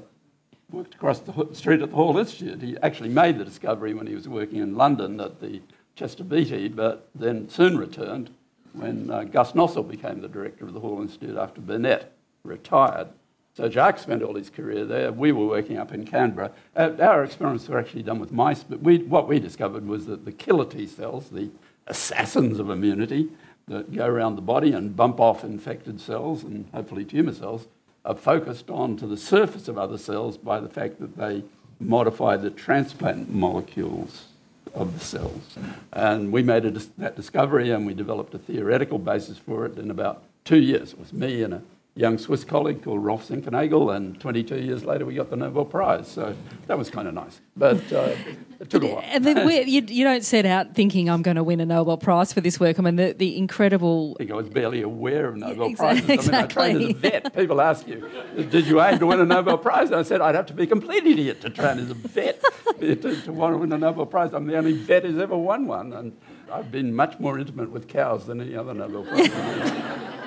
worked 0.77 0.95
across 0.95 1.21
the 1.21 1.49
street 1.55 1.81
at 1.81 1.89
the 1.89 1.97
Hall 1.97 2.19
Institute. 2.19 2.61
He 2.61 2.77
actually 2.83 3.09
made 3.09 3.39
the 3.39 3.45
discovery 3.45 3.95
when 3.95 4.07
he 4.07 4.15
was 4.15 4.29
working 4.29 4.59
in 4.59 4.77
London 4.77 5.19
at 5.21 5.41
the 5.41 5.63
Chester 5.95 6.23
Beatty, 6.23 6.69
but 6.69 7.09
then 7.15 7.49
soon 7.49 7.79
returned 7.79 8.29
when 8.75 9.11
uh, 9.11 9.25
Gus 9.25 9.55
Nossal 9.55 9.83
became 9.83 10.21
the 10.21 10.29
director 10.29 10.67
of 10.67 10.75
the 10.75 10.81
Hall 10.81 11.01
Institute 11.01 11.39
after 11.39 11.63
Burnet 11.63 12.13
retired. 12.45 13.09
So 13.55 13.71
Jacques 13.71 13.99
spent 13.99 14.23
all 14.23 14.35
his 14.35 14.51
career 14.51 14.85
there. 14.85 15.11
We 15.13 15.33
were 15.33 15.47
working 15.47 15.79
up 15.79 15.95
in 15.95 16.05
Canberra. 16.05 16.53
Our 16.77 17.25
experiments 17.25 17.67
were 17.69 17.79
actually 17.79 18.03
done 18.03 18.19
with 18.19 18.31
mice, 18.31 18.63
but 18.63 18.83
we, 18.83 18.99
what 18.99 19.29
we 19.29 19.41
discovered 19.41 19.87
was 19.87 20.05
that 20.07 20.27
the 20.27 20.33
killer 20.33 20.67
T 20.67 20.87
cells, 20.87 21.31
the 21.31 21.49
assassins 21.87 22.59
of 22.59 22.69
immunity 22.69 23.31
that 23.69 23.95
go 23.95 24.05
around 24.05 24.37
the 24.37 24.43
body 24.43 24.73
and 24.73 24.95
bump 24.95 25.21
off 25.21 25.43
infected 25.43 26.03
cells 26.03 26.45
and 26.45 26.69
hopefully 26.75 27.07
tumour 27.07 27.33
cells, 27.33 27.67
are 28.07 28.15
focused 28.15 28.71
onto 28.71 29.07
the 29.07 29.17
surface 29.17 29.69
of 29.69 29.77
other 29.77 29.99
cells 29.99 30.39
by 30.39 30.61
the 30.61 30.69
fact 30.69 31.01
that 31.01 31.17
they 31.17 31.43
modify 31.81 32.37
the 32.37 32.51
transplant 32.51 33.29
molecules 33.29 34.27
of 34.75 34.99
the 34.99 35.05
cells. 35.05 35.59
And 35.93 36.33
we 36.33 36.43
made 36.43 36.65
that 36.99 37.17
discovery 37.17 37.71
and 37.71 37.87
we 37.87 37.95
developed 37.95 38.35
a 38.35 38.39
theoretical 38.39 38.99
basis 38.99 39.39
for 39.39 39.67
it 39.67 39.77
in 39.77 39.91
about 39.91 40.23
two 40.45 40.61
years. 40.61 40.93
It 40.93 40.99
was 40.99 41.13
me 41.13 41.43
and 41.43 41.55
a 41.55 41.63
young 41.97 42.19
Swiss 42.19 42.45
colleague 42.45 42.83
called 42.83 43.03
Rolf 43.03 43.27
Zinkernagel, 43.27 43.97
and 43.97 44.21
22 44.21 44.61
years 44.61 44.85
later 44.85 45.07
we 45.07 45.15
got 45.15 45.31
the 45.31 45.37
Nobel 45.37 45.65
Prize. 45.65 46.07
So 46.07 46.37
that 46.67 46.77
was 46.77 46.91
kind 46.91 47.09
of 47.09 47.15
nice. 47.15 47.41
But 47.57 47.91
uh, 47.91 48.15
it 48.61 48.69
took 48.69 48.83
a 48.83 48.87
while. 48.87 49.03
And 49.03 49.25
then 49.25 49.49
you, 49.67 49.83
you, 49.89 50.05
don't 50.05 50.23
set 50.23 50.45
out 50.45 50.75
thinking 50.75 51.09
I'm 51.09 51.23
going 51.23 51.37
to 51.37 51.43
win 51.43 51.59
a 51.59 51.67
Nobel 51.67 51.97
Prize 51.97 52.35
for 52.35 52.43
this 52.43 52.61
work. 52.61 52.79
I 52.79 52.83
mean, 52.83 52.97
the, 52.97 53.15
the 53.15 53.39
incredible. 53.39 54.15
I 54.17 54.19
think 54.19 54.31
I 54.31 54.35
was 54.35 54.51
barely 54.51 54.83
aware 54.83 55.29
of 55.29 55.37
Nobel 55.37 55.69
exactly, 55.69 56.03
Prizes. 56.03 56.29
I 56.29 56.33
mean, 56.33 56.41
I 56.41 56.47
trained 56.47 56.83
as 56.83 56.91
a 56.91 56.93
vet. 56.93 57.35
People 57.35 57.61
ask 57.63 57.89
you, 57.89 58.09
did 58.51 58.67
you 58.67 58.83
aim 58.83 58.99
to 58.99 59.07
win 59.07 59.21
a 59.21 59.25
Nobel 59.25 59.57
Prize? 59.57 59.89
And 59.89 59.97
I 59.97 60.03
said, 60.03 60.21
I'd 60.21 60.35
have 60.35 60.47
to 60.47 60.55
be 60.55 60.65
a 60.65 60.67
complete 60.67 61.07
idiot 61.07 61.41
to 61.41 61.51
train 61.51 61.79
as 61.79 61.91
a 61.91 61.95
vet 61.95 62.43
to, 62.81 63.23
to 63.23 63.33
want 63.33 63.55
to 63.55 63.59
win 63.59 63.73
a 63.73 63.79
Nobel 63.79 64.05
Prize. 64.05 64.35
I'm 64.35 64.47
the 64.47 64.57
only 64.59 64.73
vet 64.73 65.05
who's 65.05 65.19
ever 65.19 65.37
won 65.37 65.67
one. 65.67 65.95
And 65.95 66.17
I've 66.53 66.71
been 66.71 66.95
much 66.95 67.19
more 67.19 67.39
intimate 67.39 67.71
with 67.71 67.89
cows 67.89 68.27
than 68.27 68.43
any 68.43 68.55
other 68.55 68.75
Nobel 68.75 69.05
Prize. 69.05 70.23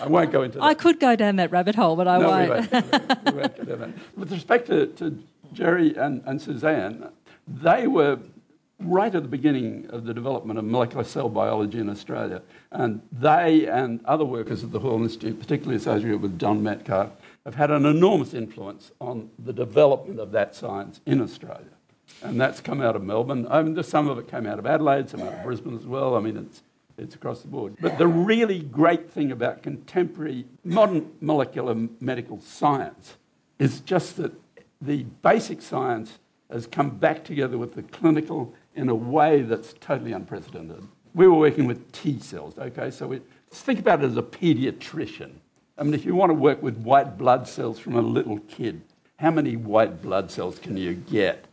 I 0.00 0.08
won't 0.08 0.32
go 0.32 0.42
into 0.42 0.58
that. 0.58 0.64
I 0.64 0.74
could 0.74 1.00
go 1.00 1.16
down 1.16 1.36
that 1.36 1.50
rabbit 1.50 1.74
hole, 1.74 1.96
but 1.96 2.08
I 2.08 2.18
no, 2.18 2.28
won't. 2.28 2.50
We 2.50 2.78
won't. 2.78 2.92
we 3.26 3.40
won't 3.40 3.56
go 3.56 3.64
down 3.64 3.80
that. 3.80 3.90
With 4.16 4.32
respect 4.32 4.66
to, 4.68 4.86
to 4.86 5.22
Jerry 5.52 5.96
and, 5.96 6.22
and 6.26 6.40
Suzanne, 6.40 7.08
they 7.46 7.86
were 7.86 8.18
right 8.84 9.14
at 9.14 9.22
the 9.22 9.28
beginning 9.28 9.86
of 9.90 10.04
the 10.04 10.14
development 10.14 10.58
of 10.58 10.64
molecular 10.64 11.04
cell 11.04 11.28
biology 11.28 11.78
in 11.78 11.88
Australia. 11.88 12.42
And 12.70 13.02
they 13.12 13.66
and 13.66 14.04
other 14.04 14.24
workers 14.24 14.64
at 14.64 14.72
the 14.72 14.80
Hall 14.80 15.02
Institute, 15.02 15.38
particularly 15.38 15.76
associated 15.76 16.20
with 16.20 16.38
John 16.38 16.62
Metcalfe, 16.62 17.12
have 17.44 17.54
had 17.54 17.70
an 17.70 17.86
enormous 17.86 18.34
influence 18.34 18.92
on 19.00 19.30
the 19.38 19.52
development 19.52 20.20
of 20.20 20.32
that 20.32 20.54
science 20.54 21.00
in 21.06 21.20
Australia. 21.20 21.64
And 22.22 22.40
that's 22.40 22.60
come 22.60 22.80
out 22.80 22.94
of 22.94 23.02
Melbourne. 23.02 23.46
I 23.50 23.62
mean, 23.62 23.80
some 23.82 24.08
of 24.08 24.18
it 24.18 24.28
came 24.28 24.46
out 24.46 24.58
of 24.58 24.66
Adelaide, 24.66 25.08
some 25.08 25.22
out 25.22 25.32
of 25.32 25.42
Brisbane 25.42 25.76
as 25.76 25.86
well. 25.86 26.16
I 26.16 26.20
mean, 26.20 26.36
it's 26.36 26.62
it's 26.98 27.14
across 27.14 27.42
the 27.42 27.48
board. 27.48 27.76
But 27.80 27.98
the 27.98 28.06
really 28.06 28.60
great 28.60 29.10
thing 29.10 29.32
about 29.32 29.62
contemporary 29.62 30.46
modern 30.64 31.10
molecular 31.20 31.74
medical 32.00 32.40
science 32.40 33.16
is 33.58 33.80
just 33.80 34.16
that 34.16 34.32
the 34.80 35.04
basic 35.22 35.62
science 35.62 36.18
has 36.50 36.66
come 36.66 36.90
back 36.90 37.24
together 37.24 37.56
with 37.56 37.74
the 37.74 37.82
clinical 37.82 38.54
in 38.74 38.88
a 38.88 38.94
way 38.94 39.42
that's 39.42 39.74
totally 39.74 40.12
unprecedented. 40.12 40.82
We 41.14 41.26
were 41.26 41.38
working 41.38 41.66
with 41.66 41.92
T 41.92 42.18
cells, 42.18 42.58
okay? 42.58 42.90
So 42.90 43.06
we, 43.06 43.20
just 43.50 43.64
think 43.64 43.78
about 43.78 44.02
it 44.02 44.06
as 44.06 44.16
a 44.16 44.22
pediatrician. 44.22 45.32
I 45.78 45.84
mean, 45.84 45.94
if 45.94 46.04
you 46.04 46.14
want 46.14 46.30
to 46.30 46.34
work 46.34 46.62
with 46.62 46.76
white 46.78 47.16
blood 47.18 47.48
cells 47.48 47.78
from 47.78 47.96
a 47.96 48.02
little 48.02 48.38
kid, 48.40 48.82
how 49.16 49.30
many 49.30 49.56
white 49.56 50.02
blood 50.02 50.30
cells 50.30 50.58
can 50.58 50.76
you 50.76 50.94
get? 50.94 51.46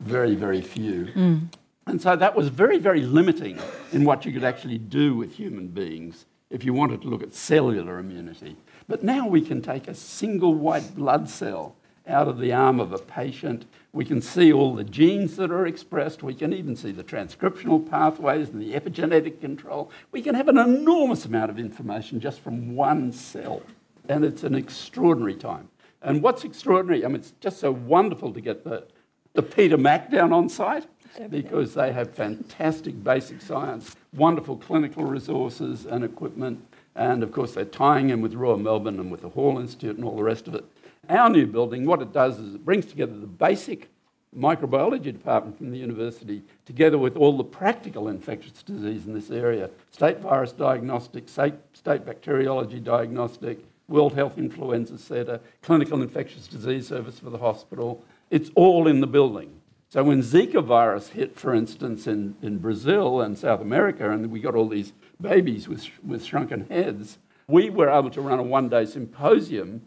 Very, 0.00 0.34
very 0.34 0.62
few. 0.62 1.06
Mm. 1.14 1.48
And 1.90 2.00
so 2.00 2.14
that 2.14 2.36
was 2.36 2.46
very, 2.46 2.78
very 2.78 3.02
limiting 3.02 3.58
in 3.90 4.04
what 4.04 4.24
you 4.24 4.30
could 4.32 4.44
actually 4.44 4.78
do 4.78 5.16
with 5.16 5.32
human 5.32 5.66
beings 5.66 6.24
if 6.48 6.64
you 6.64 6.72
wanted 6.72 7.02
to 7.02 7.08
look 7.08 7.20
at 7.20 7.34
cellular 7.34 7.98
immunity. 7.98 8.56
But 8.86 9.02
now 9.02 9.26
we 9.26 9.40
can 9.40 9.60
take 9.60 9.88
a 9.88 9.94
single 9.94 10.54
white 10.54 10.94
blood 10.94 11.28
cell 11.28 11.74
out 12.06 12.28
of 12.28 12.38
the 12.38 12.52
arm 12.52 12.78
of 12.78 12.92
a 12.92 12.98
patient. 12.98 13.64
We 13.92 14.04
can 14.04 14.22
see 14.22 14.52
all 14.52 14.72
the 14.72 14.84
genes 14.84 15.34
that 15.34 15.50
are 15.50 15.66
expressed. 15.66 16.22
We 16.22 16.32
can 16.32 16.52
even 16.52 16.76
see 16.76 16.92
the 16.92 17.02
transcriptional 17.02 17.90
pathways 17.90 18.50
and 18.50 18.62
the 18.62 18.74
epigenetic 18.74 19.40
control. 19.40 19.90
We 20.12 20.22
can 20.22 20.36
have 20.36 20.46
an 20.46 20.58
enormous 20.58 21.24
amount 21.24 21.50
of 21.50 21.58
information 21.58 22.20
just 22.20 22.38
from 22.38 22.76
one 22.76 23.10
cell. 23.10 23.62
And 24.08 24.24
it's 24.24 24.44
an 24.44 24.54
extraordinary 24.54 25.34
time. 25.34 25.68
And 26.02 26.22
what's 26.22 26.44
extraordinary, 26.44 27.04
I 27.04 27.08
mean, 27.08 27.16
it's 27.16 27.32
just 27.40 27.58
so 27.58 27.72
wonderful 27.72 28.32
to 28.32 28.40
get 28.40 28.62
the, 28.62 28.86
the 29.32 29.42
Peter 29.42 29.76
Mac 29.76 30.10
down 30.10 30.32
on 30.32 30.48
site 30.48 30.86
because 31.28 31.74
they 31.74 31.92
have 31.92 32.14
fantastic 32.14 33.02
basic 33.02 33.40
science, 33.42 33.94
wonderful 34.14 34.56
clinical 34.56 35.04
resources 35.04 35.86
and 35.86 36.04
equipment, 36.04 36.64
and 36.94 37.22
of 37.22 37.32
course 37.32 37.54
they're 37.54 37.64
tying 37.64 38.10
in 38.10 38.20
with 38.20 38.34
Royal 38.34 38.58
Melbourne 38.58 38.98
and 38.98 39.10
with 39.10 39.22
the 39.22 39.28
Hall 39.28 39.58
Institute 39.58 39.96
and 39.96 40.04
all 40.04 40.16
the 40.16 40.22
rest 40.22 40.48
of 40.48 40.54
it. 40.54 40.64
Our 41.08 41.28
new 41.28 41.46
building, 41.46 41.86
what 41.86 42.02
it 42.02 42.12
does 42.12 42.38
is 42.38 42.54
it 42.54 42.64
brings 42.64 42.86
together 42.86 43.14
the 43.14 43.26
basic 43.26 43.88
microbiology 44.36 45.12
department 45.12 45.58
from 45.58 45.70
the 45.70 45.78
university 45.78 46.42
together 46.64 46.96
with 46.96 47.16
all 47.16 47.36
the 47.36 47.42
practical 47.42 48.08
infectious 48.08 48.62
disease 48.62 49.06
in 49.06 49.12
this 49.12 49.30
area 49.30 49.68
state 49.90 50.20
virus 50.20 50.52
diagnostic, 50.52 51.28
state, 51.28 51.54
state 51.72 52.06
bacteriology 52.06 52.78
diagnostic, 52.78 53.58
World 53.88 54.14
Health 54.14 54.38
Influenza 54.38 54.98
Centre, 54.98 55.40
clinical 55.62 56.00
infectious 56.00 56.46
disease 56.46 56.86
service 56.86 57.18
for 57.18 57.30
the 57.30 57.38
hospital. 57.38 58.04
It's 58.30 58.50
all 58.54 58.86
in 58.86 59.00
the 59.00 59.06
building. 59.06 59.60
So 59.88 60.04
when 60.04 60.22
Zika 60.22 60.64
virus 60.64 61.08
hit, 61.08 61.36
for 61.36 61.52
instance, 61.52 62.06
in, 62.06 62.36
in 62.40 62.58
Brazil 62.58 63.20
and 63.20 63.36
South 63.36 63.60
America, 63.60 64.08
and 64.10 64.30
we 64.30 64.40
got 64.40 64.54
all 64.54 64.68
these 64.68 64.92
babies 65.20 65.68
with, 65.68 65.88
with 66.06 66.24
shrunken 66.24 66.66
heads, 66.68 67.18
we 67.48 67.70
were 67.70 67.90
able 67.90 68.10
to 68.10 68.20
run 68.20 68.38
a 68.38 68.42
one 68.44 68.68
day 68.68 68.84
symposium 68.84 69.82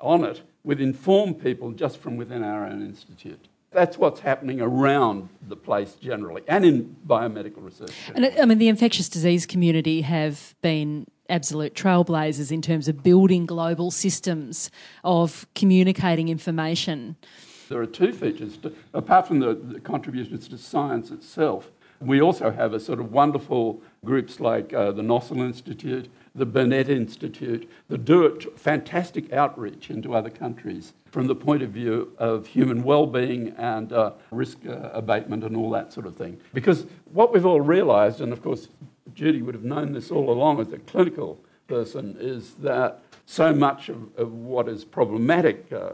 on 0.00 0.24
it 0.24 0.42
with 0.62 0.80
informed 0.80 1.42
people 1.42 1.72
just 1.72 1.98
from 1.98 2.16
within 2.16 2.44
our 2.44 2.66
own 2.66 2.82
institute. 2.82 3.48
That's 3.72 3.98
what's 3.98 4.20
happening 4.20 4.60
around 4.60 5.28
the 5.46 5.56
place 5.56 5.94
generally 5.94 6.42
and 6.46 6.64
in 6.64 6.96
biomedical 7.06 7.64
research. 7.64 7.92
And 8.14 8.26
I 8.26 8.44
mean, 8.44 8.58
the 8.58 8.68
infectious 8.68 9.08
disease 9.08 9.44
community 9.44 10.02
have 10.02 10.54
been 10.62 11.06
absolute 11.28 11.74
trailblazers 11.74 12.50
in 12.50 12.62
terms 12.62 12.88
of 12.88 13.02
building 13.02 13.44
global 13.44 13.90
systems 13.90 14.70
of 15.04 15.46
communicating 15.54 16.28
information. 16.28 17.16
There 17.68 17.80
are 17.80 17.86
two 17.86 18.12
features, 18.12 18.56
to, 18.58 18.72
apart 18.94 19.26
from 19.26 19.40
the, 19.40 19.54
the, 19.54 19.80
contributions 19.80 20.48
to 20.48 20.58
science 20.58 21.10
itself. 21.10 21.70
We 22.00 22.22
also 22.22 22.50
have 22.50 22.74
a 22.74 22.80
sort 22.80 23.00
of 23.00 23.12
wonderful 23.12 23.82
groups 24.04 24.38
like 24.38 24.72
uh, 24.72 24.92
the 24.92 25.02
Nossal 25.02 25.42
Institute, 25.42 26.08
the 26.34 26.46
Burnet 26.46 26.88
Institute, 26.88 27.68
that 27.88 28.04
do 28.04 28.38
fantastic 28.56 29.32
outreach 29.32 29.90
into 29.90 30.14
other 30.14 30.30
countries 30.30 30.92
from 31.10 31.26
the 31.26 31.34
point 31.34 31.62
of 31.62 31.70
view 31.70 32.12
of 32.18 32.46
human 32.46 32.82
well-being 32.84 33.48
and 33.58 33.92
uh, 33.92 34.12
risk 34.30 34.58
uh, 34.66 34.90
abatement 34.92 35.42
and 35.42 35.56
all 35.56 35.70
that 35.70 35.92
sort 35.92 36.06
of 36.06 36.16
thing. 36.16 36.38
Because 36.54 36.86
what 37.12 37.32
we've 37.32 37.46
all 37.46 37.60
realised, 37.60 38.20
and 38.20 38.32
of 38.32 38.42
course 38.42 38.68
Judy 39.14 39.42
would 39.42 39.54
have 39.54 39.64
known 39.64 39.92
this 39.92 40.10
all 40.10 40.30
along 40.30 40.60
as 40.60 40.72
a 40.72 40.78
clinical 40.78 41.40
person, 41.66 42.16
is 42.20 42.54
that 42.56 43.02
so 43.30 43.52
much 43.52 43.90
of, 43.90 44.08
of 44.16 44.32
what 44.32 44.70
is 44.70 44.86
problematic 44.86 45.70
uh, 45.70 45.90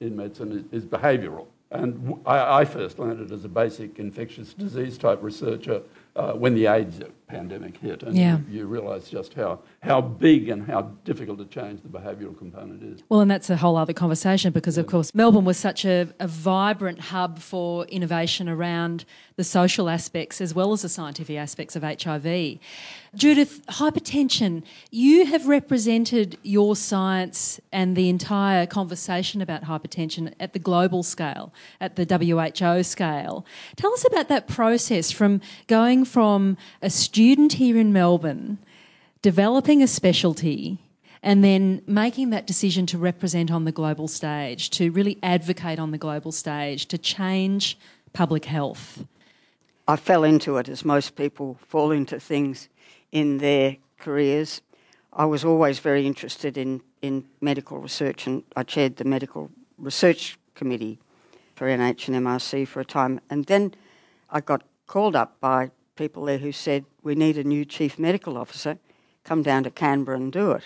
in 0.00 0.16
medicine 0.16 0.66
is, 0.72 0.82
is 0.82 0.84
behavioural. 0.84 1.46
And 1.70 2.20
I, 2.26 2.62
I, 2.62 2.64
first 2.64 2.98
learned 2.98 3.20
it 3.20 3.32
as 3.32 3.44
a 3.44 3.48
basic 3.48 4.00
infectious 4.00 4.54
disease 4.54 4.98
type 4.98 5.22
researcher 5.22 5.82
uh, 6.16 6.32
when 6.32 6.52
the 6.56 6.66
AIDS 6.66 7.00
pandemic 7.28 7.76
hit. 7.76 8.02
And 8.02 8.16
yeah. 8.16 8.38
you, 8.48 8.58
you 8.58 8.66
realise 8.66 9.08
just 9.08 9.34
how, 9.34 9.60
how 9.84 10.00
big 10.00 10.48
and 10.48 10.66
how 10.66 10.82
difficult 11.04 11.38
to 11.38 11.44
change 11.44 11.82
the 11.82 11.88
behavioural 11.88 12.36
component 12.36 12.82
is. 12.82 13.02
Well, 13.10 13.20
and 13.20 13.30
that's 13.30 13.50
a 13.50 13.56
whole 13.56 13.76
other 13.76 13.92
conversation 13.92 14.50
because, 14.50 14.78
of 14.78 14.86
course, 14.86 15.14
Melbourne 15.14 15.44
was 15.44 15.58
such 15.58 15.84
a, 15.84 16.08
a 16.18 16.26
vibrant 16.26 16.98
hub 16.98 17.38
for 17.38 17.84
innovation 17.86 18.48
around 18.48 19.04
the 19.36 19.44
social 19.44 19.90
aspects 19.90 20.40
as 20.40 20.54
well 20.54 20.72
as 20.72 20.82
the 20.82 20.88
scientific 20.88 21.36
aspects 21.36 21.76
of 21.76 21.82
HIV. 21.82 22.58
Judith, 23.14 23.64
hypertension, 23.66 24.62
you 24.90 25.26
have 25.26 25.46
represented 25.46 26.38
your 26.42 26.74
science 26.74 27.60
and 27.70 27.94
the 27.94 28.08
entire 28.08 28.66
conversation 28.66 29.42
about 29.42 29.64
hypertension 29.64 30.32
at 30.40 30.54
the 30.54 30.58
global 30.58 31.02
scale, 31.02 31.52
at 31.80 31.96
the 31.96 32.04
WHO 32.04 32.82
scale. 32.82 33.44
Tell 33.76 33.92
us 33.92 34.06
about 34.06 34.28
that 34.28 34.48
process 34.48 35.10
from 35.10 35.42
going 35.66 36.06
from 36.06 36.56
a 36.80 36.88
student 36.88 37.54
here 37.54 37.76
in 37.76 37.92
Melbourne, 37.92 38.58
developing 39.24 39.82
a 39.82 39.86
specialty, 39.86 40.78
and 41.22 41.42
then 41.42 41.80
making 41.86 42.28
that 42.28 42.46
decision 42.46 42.84
to 42.84 42.98
represent 42.98 43.50
on 43.50 43.64
the 43.64 43.72
global 43.72 44.06
stage, 44.06 44.68
to 44.68 44.90
really 44.90 45.18
advocate 45.22 45.78
on 45.78 45.92
the 45.92 45.96
global 45.96 46.30
stage, 46.30 46.84
to 46.84 46.98
change 46.98 47.78
public 48.12 48.44
health. 48.44 49.06
I 49.88 49.96
fell 49.96 50.24
into 50.24 50.58
it 50.58 50.68
as 50.68 50.84
most 50.84 51.16
people 51.16 51.56
fall 51.66 51.90
into 51.90 52.20
things 52.20 52.68
in 53.12 53.38
their 53.38 53.78
careers. 53.98 54.60
I 55.10 55.24
was 55.24 55.42
always 55.42 55.78
very 55.78 56.06
interested 56.06 56.58
in, 56.58 56.82
in 57.00 57.24
medical 57.40 57.78
research 57.78 58.26
and 58.26 58.42
I 58.54 58.62
chaired 58.62 58.96
the 58.96 59.04
medical 59.04 59.50
research 59.78 60.38
committee 60.54 60.98
for 61.54 61.66
NH 61.66 62.08
and 62.08 62.26
MRC 62.26 62.68
for 62.68 62.80
a 62.80 62.84
time. 62.84 63.22
And 63.30 63.46
then 63.46 63.74
I 64.28 64.42
got 64.42 64.64
called 64.86 65.16
up 65.16 65.40
by 65.40 65.70
people 65.96 66.26
there 66.26 66.36
who 66.36 66.52
said, 66.52 66.84
We 67.02 67.14
need 67.14 67.38
a 67.38 67.44
new 67.44 67.64
chief 67.64 67.98
medical 67.98 68.36
officer, 68.36 68.78
come 69.24 69.42
down 69.42 69.64
to 69.64 69.70
Canberra 69.70 70.16
and 70.18 70.32
do 70.32 70.52
it. 70.52 70.62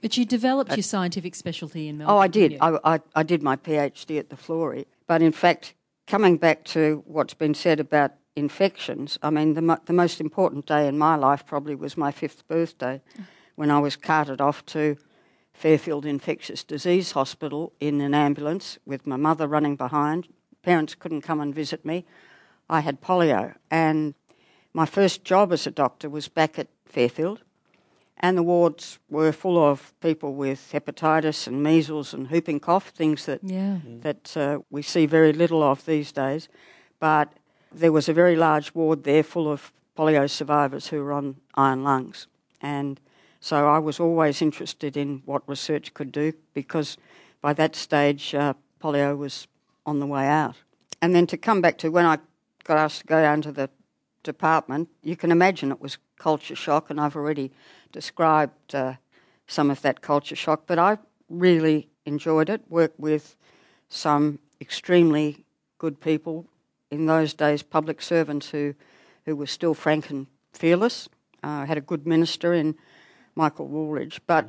But 0.00 0.16
you 0.16 0.24
developed 0.24 0.76
your 0.76 0.82
scientific 0.82 1.34
specialty 1.34 1.88
in 1.88 1.98
Melbourne. 1.98 2.14
Oh, 2.14 2.18
I 2.18 2.28
did. 2.28 2.56
I, 2.60 2.78
I, 2.84 3.00
I 3.16 3.22
did 3.24 3.42
my 3.42 3.56
PhD 3.56 4.18
at 4.18 4.30
the 4.30 4.36
Florey. 4.36 4.86
But 5.06 5.22
in 5.22 5.32
fact, 5.32 5.74
coming 6.06 6.36
back 6.36 6.64
to 6.66 7.02
what's 7.04 7.34
been 7.34 7.54
said 7.54 7.80
about 7.80 8.12
infections, 8.36 9.18
I 9.22 9.30
mean, 9.30 9.54
the, 9.54 9.62
mo- 9.62 9.80
the 9.86 9.92
most 9.92 10.20
important 10.20 10.66
day 10.66 10.86
in 10.86 10.98
my 10.98 11.16
life 11.16 11.44
probably 11.44 11.74
was 11.74 11.96
my 11.96 12.12
fifth 12.12 12.46
birthday 12.46 13.02
when 13.56 13.70
I 13.72 13.80
was 13.80 13.96
carted 13.96 14.40
off 14.40 14.64
to 14.66 14.96
Fairfield 15.52 16.06
Infectious 16.06 16.62
Disease 16.62 17.12
Hospital 17.12 17.72
in 17.80 18.00
an 18.00 18.14
ambulance 18.14 18.78
with 18.86 19.04
my 19.04 19.16
mother 19.16 19.48
running 19.48 19.74
behind. 19.74 20.28
Parents 20.62 20.94
couldn't 20.94 21.22
come 21.22 21.40
and 21.40 21.52
visit 21.52 21.84
me. 21.84 22.04
I 22.70 22.80
had 22.80 23.00
polio, 23.00 23.54
and 23.70 24.14
my 24.72 24.86
first 24.86 25.24
job 25.24 25.52
as 25.52 25.66
a 25.66 25.72
doctor 25.72 26.08
was 26.08 26.28
back 26.28 26.58
at 26.58 26.68
Fairfield 26.84 27.42
and 28.20 28.36
the 28.36 28.42
wards 28.42 28.98
were 29.08 29.32
full 29.32 29.58
of 29.58 29.92
people 30.00 30.34
with 30.34 30.70
hepatitis 30.72 31.46
and 31.46 31.62
measles 31.62 32.14
and 32.14 32.28
whooping 32.30 32.60
cough, 32.60 32.88
things 32.88 33.24
that 33.26 33.40
Yeah. 33.42 33.78
that 34.02 34.36
uh, 34.36 34.58
we 34.70 34.82
see 34.82 35.06
very 35.06 35.32
little 35.32 35.62
of 35.62 35.84
these 35.84 36.12
days. 36.12 36.48
But 37.00 37.28
there 37.72 37.92
was 37.92 38.08
a 38.08 38.12
very 38.12 38.36
large 38.36 38.74
ward 38.74 39.04
there 39.04 39.22
full 39.22 39.46
of 39.50 39.72
polio 39.96 40.28
survivors 40.28 40.88
who 40.88 41.02
were 41.02 41.12
on 41.12 41.36
iron 41.54 41.84
lungs, 41.84 42.26
and 42.60 43.00
so 43.40 43.68
I 43.68 43.78
was 43.78 44.00
always 44.00 44.42
interested 44.42 44.96
in 44.96 45.22
what 45.24 45.42
research 45.48 45.94
could 45.94 46.12
do 46.12 46.32
because 46.54 46.96
by 47.40 47.52
that 47.54 47.76
stage 47.76 48.34
uh, 48.34 48.54
polio 48.80 49.16
was 49.16 49.46
on 49.84 50.00
the 50.00 50.06
way 50.06 50.26
out. 50.26 50.56
And 51.00 51.14
then 51.14 51.26
to 51.28 51.36
come 51.36 51.60
back 51.60 51.78
to 51.78 51.90
when 51.90 52.04
I 52.04 52.18
got 52.64 52.78
asked 52.78 53.00
to 53.02 53.06
go 53.06 53.20
down 53.22 53.42
to 53.42 53.52
the 53.52 53.70
department, 54.24 54.88
you 55.02 55.16
can 55.16 55.30
imagine 55.30 55.70
it 55.70 55.80
was 55.80 55.98
culture 56.18 56.56
shock, 56.56 56.90
and 56.90 57.00
I've 57.00 57.16
already 57.16 57.50
described 57.98 58.76
uh, 58.76 58.94
some 59.48 59.72
of 59.72 59.82
that 59.82 60.00
culture 60.00 60.36
shock. 60.36 60.60
But 60.66 60.78
I 60.78 60.98
really 61.28 61.88
enjoyed 62.06 62.48
it. 62.48 62.60
Worked 62.68 63.00
with 63.00 63.36
some 63.88 64.38
extremely 64.60 65.44
good 65.78 66.00
people 66.00 66.46
in 66.92 67.06
those 67.06 67.34
days, 67.34 67.62
public 67.62 68.00
servants 68.00 68.50
who 68.50 68.74
who 69.24 69.34
were 69.36 69.46
still 69.58 69.74
frank 69.74 70.10
and 70.10 70.26
fearless. 70.52 71.08
Uh, 71.44 71.62
I 71.62 71.66
had 71.66 71.76
a 71.76 71.82
good 71.82 72.06
minister 72.06 72.54
in 72.54 72.76
Michael 73.34 73.68
Wooldridge, 73.68 74.20
but 74.26 74.46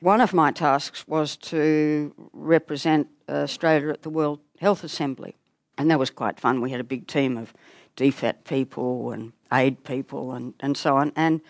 one 0.00 0.20
of 0.20 0.32
my 0.32 0.50
tasks 0.50 1.06
was 1.06 1.36
to 1.36 2.12
represent 2.32 3.08
Australia 3.28 3.90
at 3.90 4.02
the 4.02 4.10
World 4.10 4.40
Health 4.58 4.84
Assembly, 4.84 5.36
and 5.78 5.90
that 5.90 5.98
was 5.98 6.10
quite 6.10 6.40
fun. 6.40 6.60
We 6.60 6.70
had 6.70 6.80
a 6.80 6.90
big 6.94 7.06
team 7.06 7.36
of 7.36 7.52
DFAT 7.96 8.44
people 8.44 9.12
and 9.12 9.32
aid 9.52 9.84
people 9.84 10.32
and, 10.32 10.54
and 10.60 10.76
so 10.76 10.96
on, 10.96 11.12
and 11.14 11.40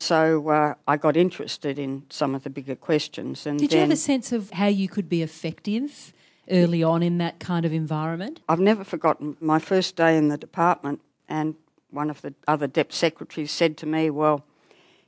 so 0.00 0.48
uh, 0.48 0.74
I 0.88 0.96
got 0.96 1.16
interested 1.16 1.78
in 1.78 2.04
some 2.08 2.34
of 2.34 2.42
the 2.42 2.50
bigger 2.50 2.74
questions. 2.74 3.46
And 3.46 3.58
Did 3.58 3.72
you 3.72 3.80
have 3.80 3.90
a 3.90 3.96
sense 3.96 4.32
of 4.32 4.50
how 4.50 4.66
you 4.66 4.88
could 4.88 5.08
be 5.08 5.22
effective 5.22 6.12
early 6.50 6.82
on 6.82 7.02
in 7.02 7.18
that 7.18 7.38
kind 7.38 7.66
of 7.66 7.72
environment? 7.72 8.40
I've 8.48 8.60
never 8.60 8.82
forgotten 8.82 9.36
my 9.40 9.58
first 9.58 9.96
day 9.96 10.16
in 10.16 10.28
the 10.28 10.38
department, 10.38 11.02
and 11.28 11.54
one 11.90 12.08
of 12.08 12.22
the 12.22 12.34
other 12.48 12.66
DEP 12.66 12.92
secretaries 12.92 13.52
said 13.52 13.76
to 13.78 13.86
me, 13.86 14.08
Well, 14.10 14.44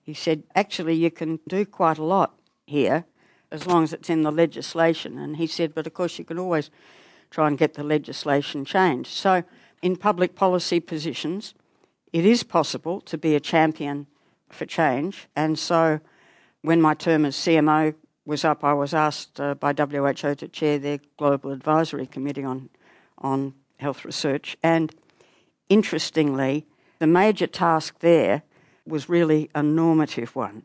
he 0.03 0.15
said, 0.15 0.43
actually, 0.55 0.95
you 0.95 1.11
can 1.11 1.41
do 1.49 1.65
quite 1.65 1.99
a 1.99 2.05
lot 2.05 2.35
here 2.67 3.05
as 3.51 3.67
long 3.67 3.85
as 3.85 3.93
it's 3.93 4.11
in 4.11 4.23
the 4.23 4.33
legislation. 4.33 5.19
And 5.19 5.37
he 5.37 5.47
said, 5.47 5.75
But 5.75 5.87
of 5.87 5.95
course, 5.95 6.19
you 6.19 6.25
can 6.25 6.39
always 6.39 6.71
try 7.31 7.47
and 7.47 7.57
get 7.57 7.75
the 7.75 7.85
legislation 7.85 8.65
changed. 8.65 9.11
So, 9.11 9.43
in 9.81 9.97
public 9.97 10.35
policy 10.35 10.81
positions, 10.81 11.55
it 12.13 12.27
is 12.27 12.43
possible 12.43 13.01
to 13.01 13.17
be 13.17 13.35
a 13.35 13.41
champion 13.41 14.07
for 14.53 14.67
change. 14.67 15.29
And 15.35 15.59
so, 15.59 16.01
when 16.63 16.81
my 16.81 16.95
term 16.95 17.25
as 17.25 17.37
CMO 17.37 17.95
was 18.25 18.45
up, 18.45 18.63
I 18.63 18.73
was 18.73 18.95
asked 18.95 19.41
uh, 19.41 19.55
by 19.55 19.73
WHO 19.73 20.35
to 20.35 20.49
chair 20.49 20.79
their 20.79 21.01
Global 21.17 21.51
Advisory 21.51 22.07
Committee 22.07 22.45
on, 22.45 22.69
on 23.19 23.55
Health 23.79 24.05
Research. 24.05 24.57
And 24.63 24.95
interestingly, 25.69 26.67
the 26.99 27.07
major 27.07 27.47
task 27.47 27.99
there 27.99 28.43
was 28.87 29.09
really 29.09 29.51
a 29.55 29.63
normative 29.63 30.37
one. 30.37 30.65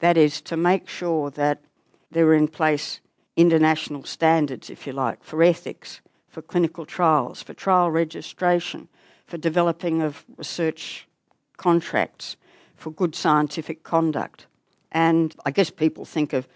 That 0.00 0.16
is, 0.16 0.40
to 0.42 0.56
make 0.56 0.88
sure 0.88 1.30
that 1.30 1.62
there 2.10 2.26
were 2.26 2.34
in 2.34 2.48
place 2.48 3.00
international 3.36 4.04
standards, 4.04 4.68
if 4.68 4.86
you 4.86 4.92
like, 4.92 5.22
for 5.22 5.42
ethics, 5.42 6.00
for 6.28 6.42
clinical 6.42 6.84
trials, 6.84 7.42
for 7.42 7.54
trial 7.54 7.90
registration, 7.90 8.88
for 9.26 9.38
developing 9.38 10.02
of 10.02 10.24
research 10.36 11.06
contracts, 11.56 12.36
for 12.80 12.90
good 12.90 13.14
scientific 13.14 13.82
conduct. 13.82 14.46
And 14.90 15.34
I 15.44 15.50
guess 15.50 15.70
people 15.70 16.04
think 16.04 16.32
of 16.32 16.48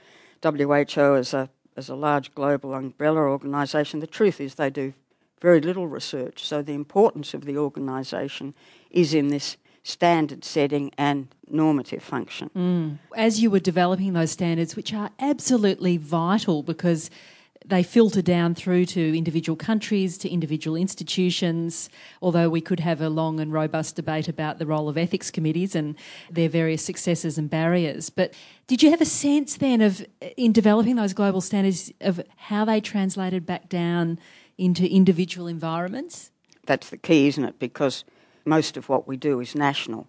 WHO 0.42 1.14
as 1.14 1.34
a, 1.34 1.48
as 1.76 1.88
a 1.88 1.94
large 1.94 2.34
global 2.34 2.74
umbrella 2.74 3.20
organisation. 3.20 4.00
The 4.00 4.06
truth 4.06 4.40
is, 4.40 4.56
they 4.56 4.70
do 4.70 4.94
very 5.40 5.60
little 5.60 5.86
research. 5.86 6.44
So 6.44 6.62
the 6.62 6.72
importance 6.72 7.34
of 7.34 7.44
the 7.44 7.58
organisation 7.58 8.54
is 8.90 9.14
in 9.14 9.28
this 9.28 9.56
standard 9.82 10.44
setting 10.44 10.90
and 10.96 11.28
normative 11.48 12.02
function. 12.02 12.50
Mm. 12.56 12.98
As 13.14 13.42
you 13.42 13.50
were 13.50 13.60
developing 13.60 14.14
those 14.14 14.30
standards, 14.30 14.74
which 14.74 14.94
are 14.94 15.10
absolutely 15.18 15.98
vital 15.98 16.62
because 16.62 17.10
they 17.64 17.82
filter 17.82 18.20
down 18.20 18.54
through 18.54 18.84
to 18.84 19.16
individual 19.16 19.56
countries, 19.56 20.18
to 20.18 20.28
individual 20.28 20.76
institutions, 20.76 21.88
although 22.20 22.48
we 22.48 22.60
could 22.60 22.80
have 22.80 23.00
a 23.00 23.08
long 23.08 23.40
and 23.40 23.52
robust 23.52 23.96
debate 23.96 24.28
about 24.28 24.58
the 24.58 24.66
role 24.66 24.88
of 24.88 24.98
ethics 24.98 25.30
committees 25.30 25.74
and 25.74 25.96
their 26.30 26.48
various 26.48 26.84
successes 26.84 27.38
and 27.38 27.48
barriers. 27.48 28.10
But 28.10 28.34
did 28.66 28.82
you 28.82 28.90
have 28.90 29.00
a 29.00 29.06
sense 29.06 29.56
then 29.56 29.80
of, 29.80 30.04
in 30.36 30.52
developing 30.52 30.96
those 30.96 31.14
global 31.14 31.40
standards, 31.40 31.90
of 32.02 32.20
how 32.36 32.64
they 32.66 32.80
translated 32.80 33.46
back 33.46 33.68
down 33.68 34.18
into 34.58 34.86
individual 34.88 35.46
environments? 35.46 36.30
That's 36.66 36.90
the 36.90 36.98
key, 36.98 37.28
isn't 37.28 37.44
it? 37.44 37.58
Because 37.58 38.04
most 38.44 38.76
of 38.76 38.88
what 38.88 39.08
we 39.08 39.16
do 39.16 39.40
is 39.40 39.54
national, 39.54 40.06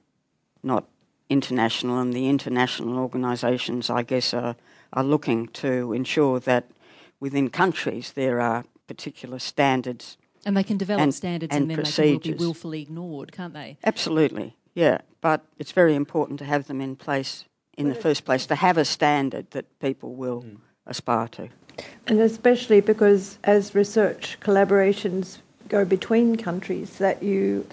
not 0.61 0.87
international, 1.29 1.99
and 1.99 2.13
the 2.13 2.27
international 2.27 2.97
organisations, 2.97 3.89
I 3.89 4.03
guess, 4.03 4.33
are, 4.33 4.55
are 4.91 5.03
looking 5.03 5.47
to 5.47 5.93
ensure 5.93 6.39
that 6.41 6.69
within 7.19 7.49
countries 7.49 8.13
there 8.13 8.39
are 8.41 8.65
particular 8.87 9.39
standards. 9.39 10.17
And 10.45 10.55
they 10.55 10.63
can 10.63 10.77
develop 10.77 11.01
And- 11.01 11.13
standards 11.13 11.55
and 11.55 11.63
and, 11.63 11.71
then 11.71 11.77
they 11.77 11.91
can 11.91 12.03
be 12.05 12.11
procedures. 12.19 12.39
willfully 12.39 12.81
ignored, 12.81 13.31
can't 13.31 13.53
they? 13.53 13.77
Absolutely, 13.83 14.55
yeah. 14.73 14.99
But 15.21 15.43
it's 15.57 15.71
very 15.71 15.95
important 15.95 16.39
to 16.39 16.45
have 16.45 16.67
them 16.67 16.81
in 16.81 16.95
place 16.95 17.45
in 17.77 17.89
the 17.89 17.95
first 17.95 18.25
place, 18.25 18.45
to 18.45 18.55
have 18.55 18.77
a 18.77 18.85
standard 18.85 19.51
that 19.51 19.79
people 19.79 20.15
will 20.15 20.43
mm. 20.43 20.57
aspire 20.85 21.27
to. 21.27 21.49
And 22.07 22.19
especially 22.19 22.79
because 22.79 23.37
as 23.43 23.75
research 23.75 24.37
collaborations 24.39 25.39
go 25.67 25.83
between 25.83 26.37
countries, 26.37 26.99
that 26.99 27.21
you 27.21 27.67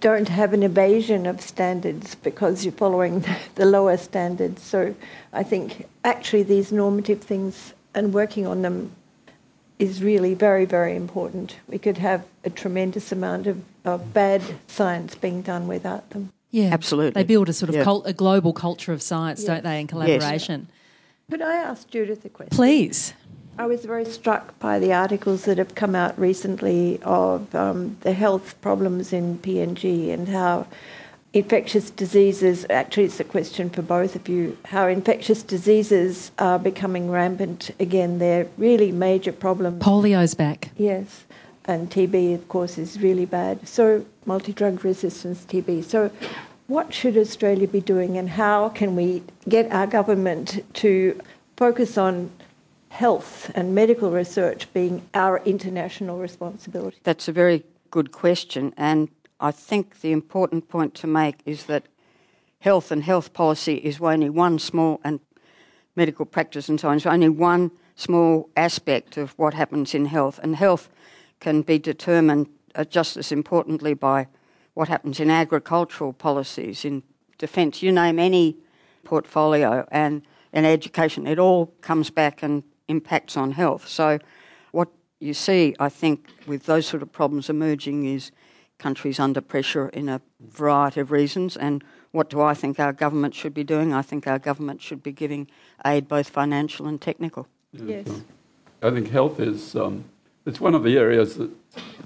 don't 0.00 0.28
have 0.28 0.52
an 0.52 0.62
evasion 0.62 1.26
of 1.26 1.40
standards 1.40 2.14
because 2.14 2.64
you're 2.64 2.72
following 2.72 3.24
the 3.56 3.66
lower 3.66 3.96
standards. 3.96 4.62
So 4.62 4.94
I 5.32 5.42
think 5.42 5.86
actually 6.04 6.42
these 6.42 6.72
normative 6.72 7.20
things 7.20 7.74
and 7.94 8.14
working 8.14 8.46
on 8.46 8.62
them 8.62 8.92
is 9.78 10.02
really 10.02 10.34
very, 10.34 10.64
very 10.66 10.94
important. 10.94 11.56
We 11.66 11.78
could 11.78 11.98
have 11.98 12.24
a 12.44 12.50
tremendous 12.50 13.12
amount 13.12 13.46
of, 13.46 13.62
of 13.84 14.12
bad 14.12 14.42
science 14.66 15.14
being 15.14 15.42
done 15.42 15.66
without 15.66 16.10
them. 16.10 16.32
Yeah, 16.50 16.70
Absolutely. 16.72 17.22
They 17.22 17.26
build 17.26 17.48
a 17.48 17.52
sort 17.52 17.70
of 17.70 17.76
Yeah. 17.76 17.84
cult, 17.84 18.06
a 18.06 18.12
global 18.12 18.52
culture 18.52 18.92
of 18.92 19.00
science, 19.00 19.44
don't 19.44 19.62
they, 19.62 19.80
and 19.80 19.88
collaboration. 19.88 20.68
Could 21.30 21.42
I 21.42 21.54
ask 21.54 21.88
Judith 21.88 22.24
a 22.24 22.28
question? 22.28 22.54
Please. 22.54 23.14
I 23.56 23.66
was 23.66 23.84
very 23.84 24.04
struck 24.04 24.58
by 24.58 24.78
the 24.78 24.92
articles 24.92 25.44
that 25.44 25.58
have 25.58 25.74
come 25.74 25.94
out 25.94 26.18
recently 26.18 26.98
of 27.02 27.54
um, 27.54 27.96
the 28.00 28.12
health 28.12 28.60
problems 28.60 29.12
in 29.12 29.38
PNG 29.38 30.10
and 30.12 30.28
how 30.28 30.66
infectious 31.32 31.90
diseases, 31.90 32.66
actually, 32.70 33.04
it's 33.04 33.20
a 33.20 33.24
question 33.24 33.70
for 33.70 33.82
both 33.82 34.16
of 34.16 34.28
you, 34.28 34.56
how 34.66 34.86
infectious 34.86 35.42
diseases 35.42 36.32
are 36.38 36.58
becoming 36.58 37.10
rampant 37.10 37.70
again. 37.78 38.18
They're 38.18 38.48
really 38.58 38.90
major 38.92 39.32
problems. 39.32 39.82
Polio's 39.82 40.34
back. 40.34 40.70
Yes, 40.76 41.24
and 41.66 41.90
TB, 41.90 42.34
of 42.34 42.48
course, 42.48 42.78
is 42.78 43.00
really 43.00 43.26
bad. 43.26 43.66
So, 43.68 44.04
multi 44.26 44.52
drug 44.52 44.84
resistance 44.84 45.44
TB. 45.44 45.84
So, 45.84 46.10
what 46.66 46.92
should 46.92 47.16
Australia 47.16 47.68
be 47.68 47.80
doing, 47.80 48.16
and 48.16 48.30
how 48.30 48.68
can 48.70 48.96
we 48.96 49.22
get 49.48 49.70
our 49.72 49.86
government 49.86 50.64
to 50.74 51.20
focus 51.56 51.96
on 51.96 52.30
health 52.88 53.50
and 53.54 53.72
medical 53.74 54.10
research 54.10 54.72
being 54.72 55.02
our 55.14 55.38
international 55.44 56.18
responsibility? 56.18 56.98
That's 57.04 57.28
a 57.28 57.32
very 57.32 57.64
good 57.90 58.10
question, 58.10 58.74
and 58.76 59.08
I 59.40 59.50
think 59.50 60.00
the 60.00 60.12
important 60.12 60.68
point 60.68 60.94
to 60.96 61.06
make 61.06 61.40
is 61.46 61.64
that 61.64 61.84
health 62.60 62.90
and 62.90 63.02
health 63.02 63.32
policy 63.32 63.76
is 63.76 64.00
only 64.00 64.28
one 64.28 64.58
small 64.58 65.00
and 65.02 65.20
medical 65.96 66.26
practice 66.26 66.68
and 66.68 66.78
so 66.78 66.88
on 66.88 66.98
is 66.98 67.06
only 67.06 67.28
one 67.28 67.70
small 67.96 68.48
aspect 68.56 69.16
of 69.16 69.32
what 69.38 69.54
happens 69.54 69.94
in 69.94 70.06
health, 70.06 70.40
and 70.42 70.56
health 70.56 70.88
can 71.40 71.62
be 71.62 71.78
determined 71.78 72.48
uh, 72.74 72.84
just 72.84 73.16
as 73.16 73.32
importantly 73.32 73.94
by 73.94 74.26
what 74.74 74.88
happens 74.88 75.20
in 75.20 75.30
agricultural 75.30 76.12
policies, 76.12 76.84
in 76.84 77.02
defence, 77.38 77.82
you 77.82 77.92
name 77.92 78.18
any 78.18 78.56
portfolio, 79.04 79.86
and 79.90 80.22
in 80.52 80.64
education, 80.64 81.26
it 81.26 81.38
all 81.38 81.66
comes 81.80 82.10
back 82.10 82.42
and 82.42 82.62
impacts 82.88 83.36
on 83.36 83.52
health. 83.52 83.86
So, 83.88 84.18
what 84.72 84.88
you 85.18 85.34
see, 85.34 85.74
I 85.78 85.88
think, 85.88 86.28
with 86.46 86.64
those 86.66 86.86
sort 86.86 87.02
of 87.02 87.12
problems 87.12 87.50
emerging 87.50 88.06
is 88.06 88.30
countries 88.80 89.20
under 89.20 89.40
pressure 89.40 89.88
in 89.90 90.08
a 90.08 90.20
variety 90.40 91.00
of 91.00 91.12
reasons. 91.12 91.56
And 91.56 91.84
what 92.10 92.28
do 92.28 92.40
I 92.40 92.54
think 92.54 92.80
our 92.80 92.92
government 92.92 93.34
should 93.34 93.54
be 93.54 93.62
doing? 93.62 93.94
I 93.94 94.02
think 94.02 94.26
our 94.26 94.40
government 94.40 94.82
should 94.82 95.02
be 95.02 95.12
giving 95.12 95.46
aid, 95.86 96.08
both 96.08 96.28
financial 96.28 96.88
and 96.88 97.00
technical. 97.00 97.46
Yes. 97.72 98.08
I 98.82 98.90
think 98.90 99.10
health 99.10 99.38
is 99.38 99.76
um, 99.76 100.04
it's 100.46 100.60
one 100.60 100.74
of 100.74 100.82
the 100.82 100.96
areas 100.96 101.36
that's 101.36 101.52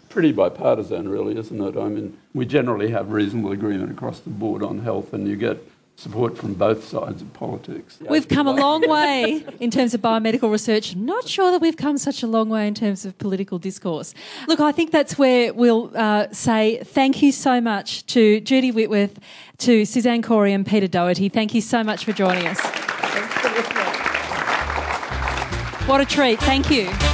pretty 0.08 0.32
bipartisan, 0.32 1.08
really, 1.08 1.38
isn't 1.38 1.60
it? 1.60 1.76
I 1.76 1.88
mean, 1.88 2.18
we 2.34 2.44
generally 2.44 2.90
have 2.90 3.10
reasonable 3.10 3.52
agreement 3.52 3.90
across 3.90 4.20
the 4.20 4.30
board 4.30 4.62
on 4.62 4.80
health, 4.80 5.12
and 5.12 5.26
you 5.26 5.36
get 5.36 5.56
support 5.96 6.36
from 6.36 6.54
both 6.54 6.84
sides 6.84 7.22
of 7.22 7.32
politics. 7.32 7.98
We've 8.00 8.28
come 8.28 8.46
a 8.46 8.52
long 8.52 8.88
way 8.88 9.44
in 9.60 9.70
terms 9.70 9.94
of 9.94 10.00
biomedical 10.00 10.50
research. 10.50 10.96
Not 10.96 11.28
sure 11.28 11.52
that 11.52 11.60
we've 11.60 11.76
come 11.76 11.98
such 11.98 12.22
a 12.22 12.26
long 12.26 12.48
way 12.48 12.66
in 12.66 12.74
terms 12.74 13.04
of 13.04 13.16
political 13.18 13.58
discourse. 13.58 14.12
Look, 14.48 14.60
I 14.60 14.72
think 14.72 14.90
that's 14.90 15.16
where 15.18 15.54
we'll 15.54 15.92
uh, 15.94 16.28
say 16.32 16.82
thank 16.82 17.22
you 17.22 17.32
so 17.32 17.60
much 17.60 18.04
to 18.06 18.40
Judy 18.40 18.72
Whitworth, 18.72 19.18
to 19.58 19.84
Suzanne 19.84 20.22
Cory, 20.22 20.52
and 20.52 20.66
Peter 20.66 20.88
Doherty. 20.88 21.28
Thank 21.28 21.54
you 21.54 21.60
so 21.60 21.84
much 21.84 22.04
for 22.04 22.12
joining 22.12 22.46
us. 22.46 22.60
Thanks 22.60 23.34
for 23.34 23.50
listening. 23.50 23.84
What 25.88 26.00
a 26.00 26.04
treat. 26.04 26.40
Thank 26.40 26.70
you. 26.70 27.13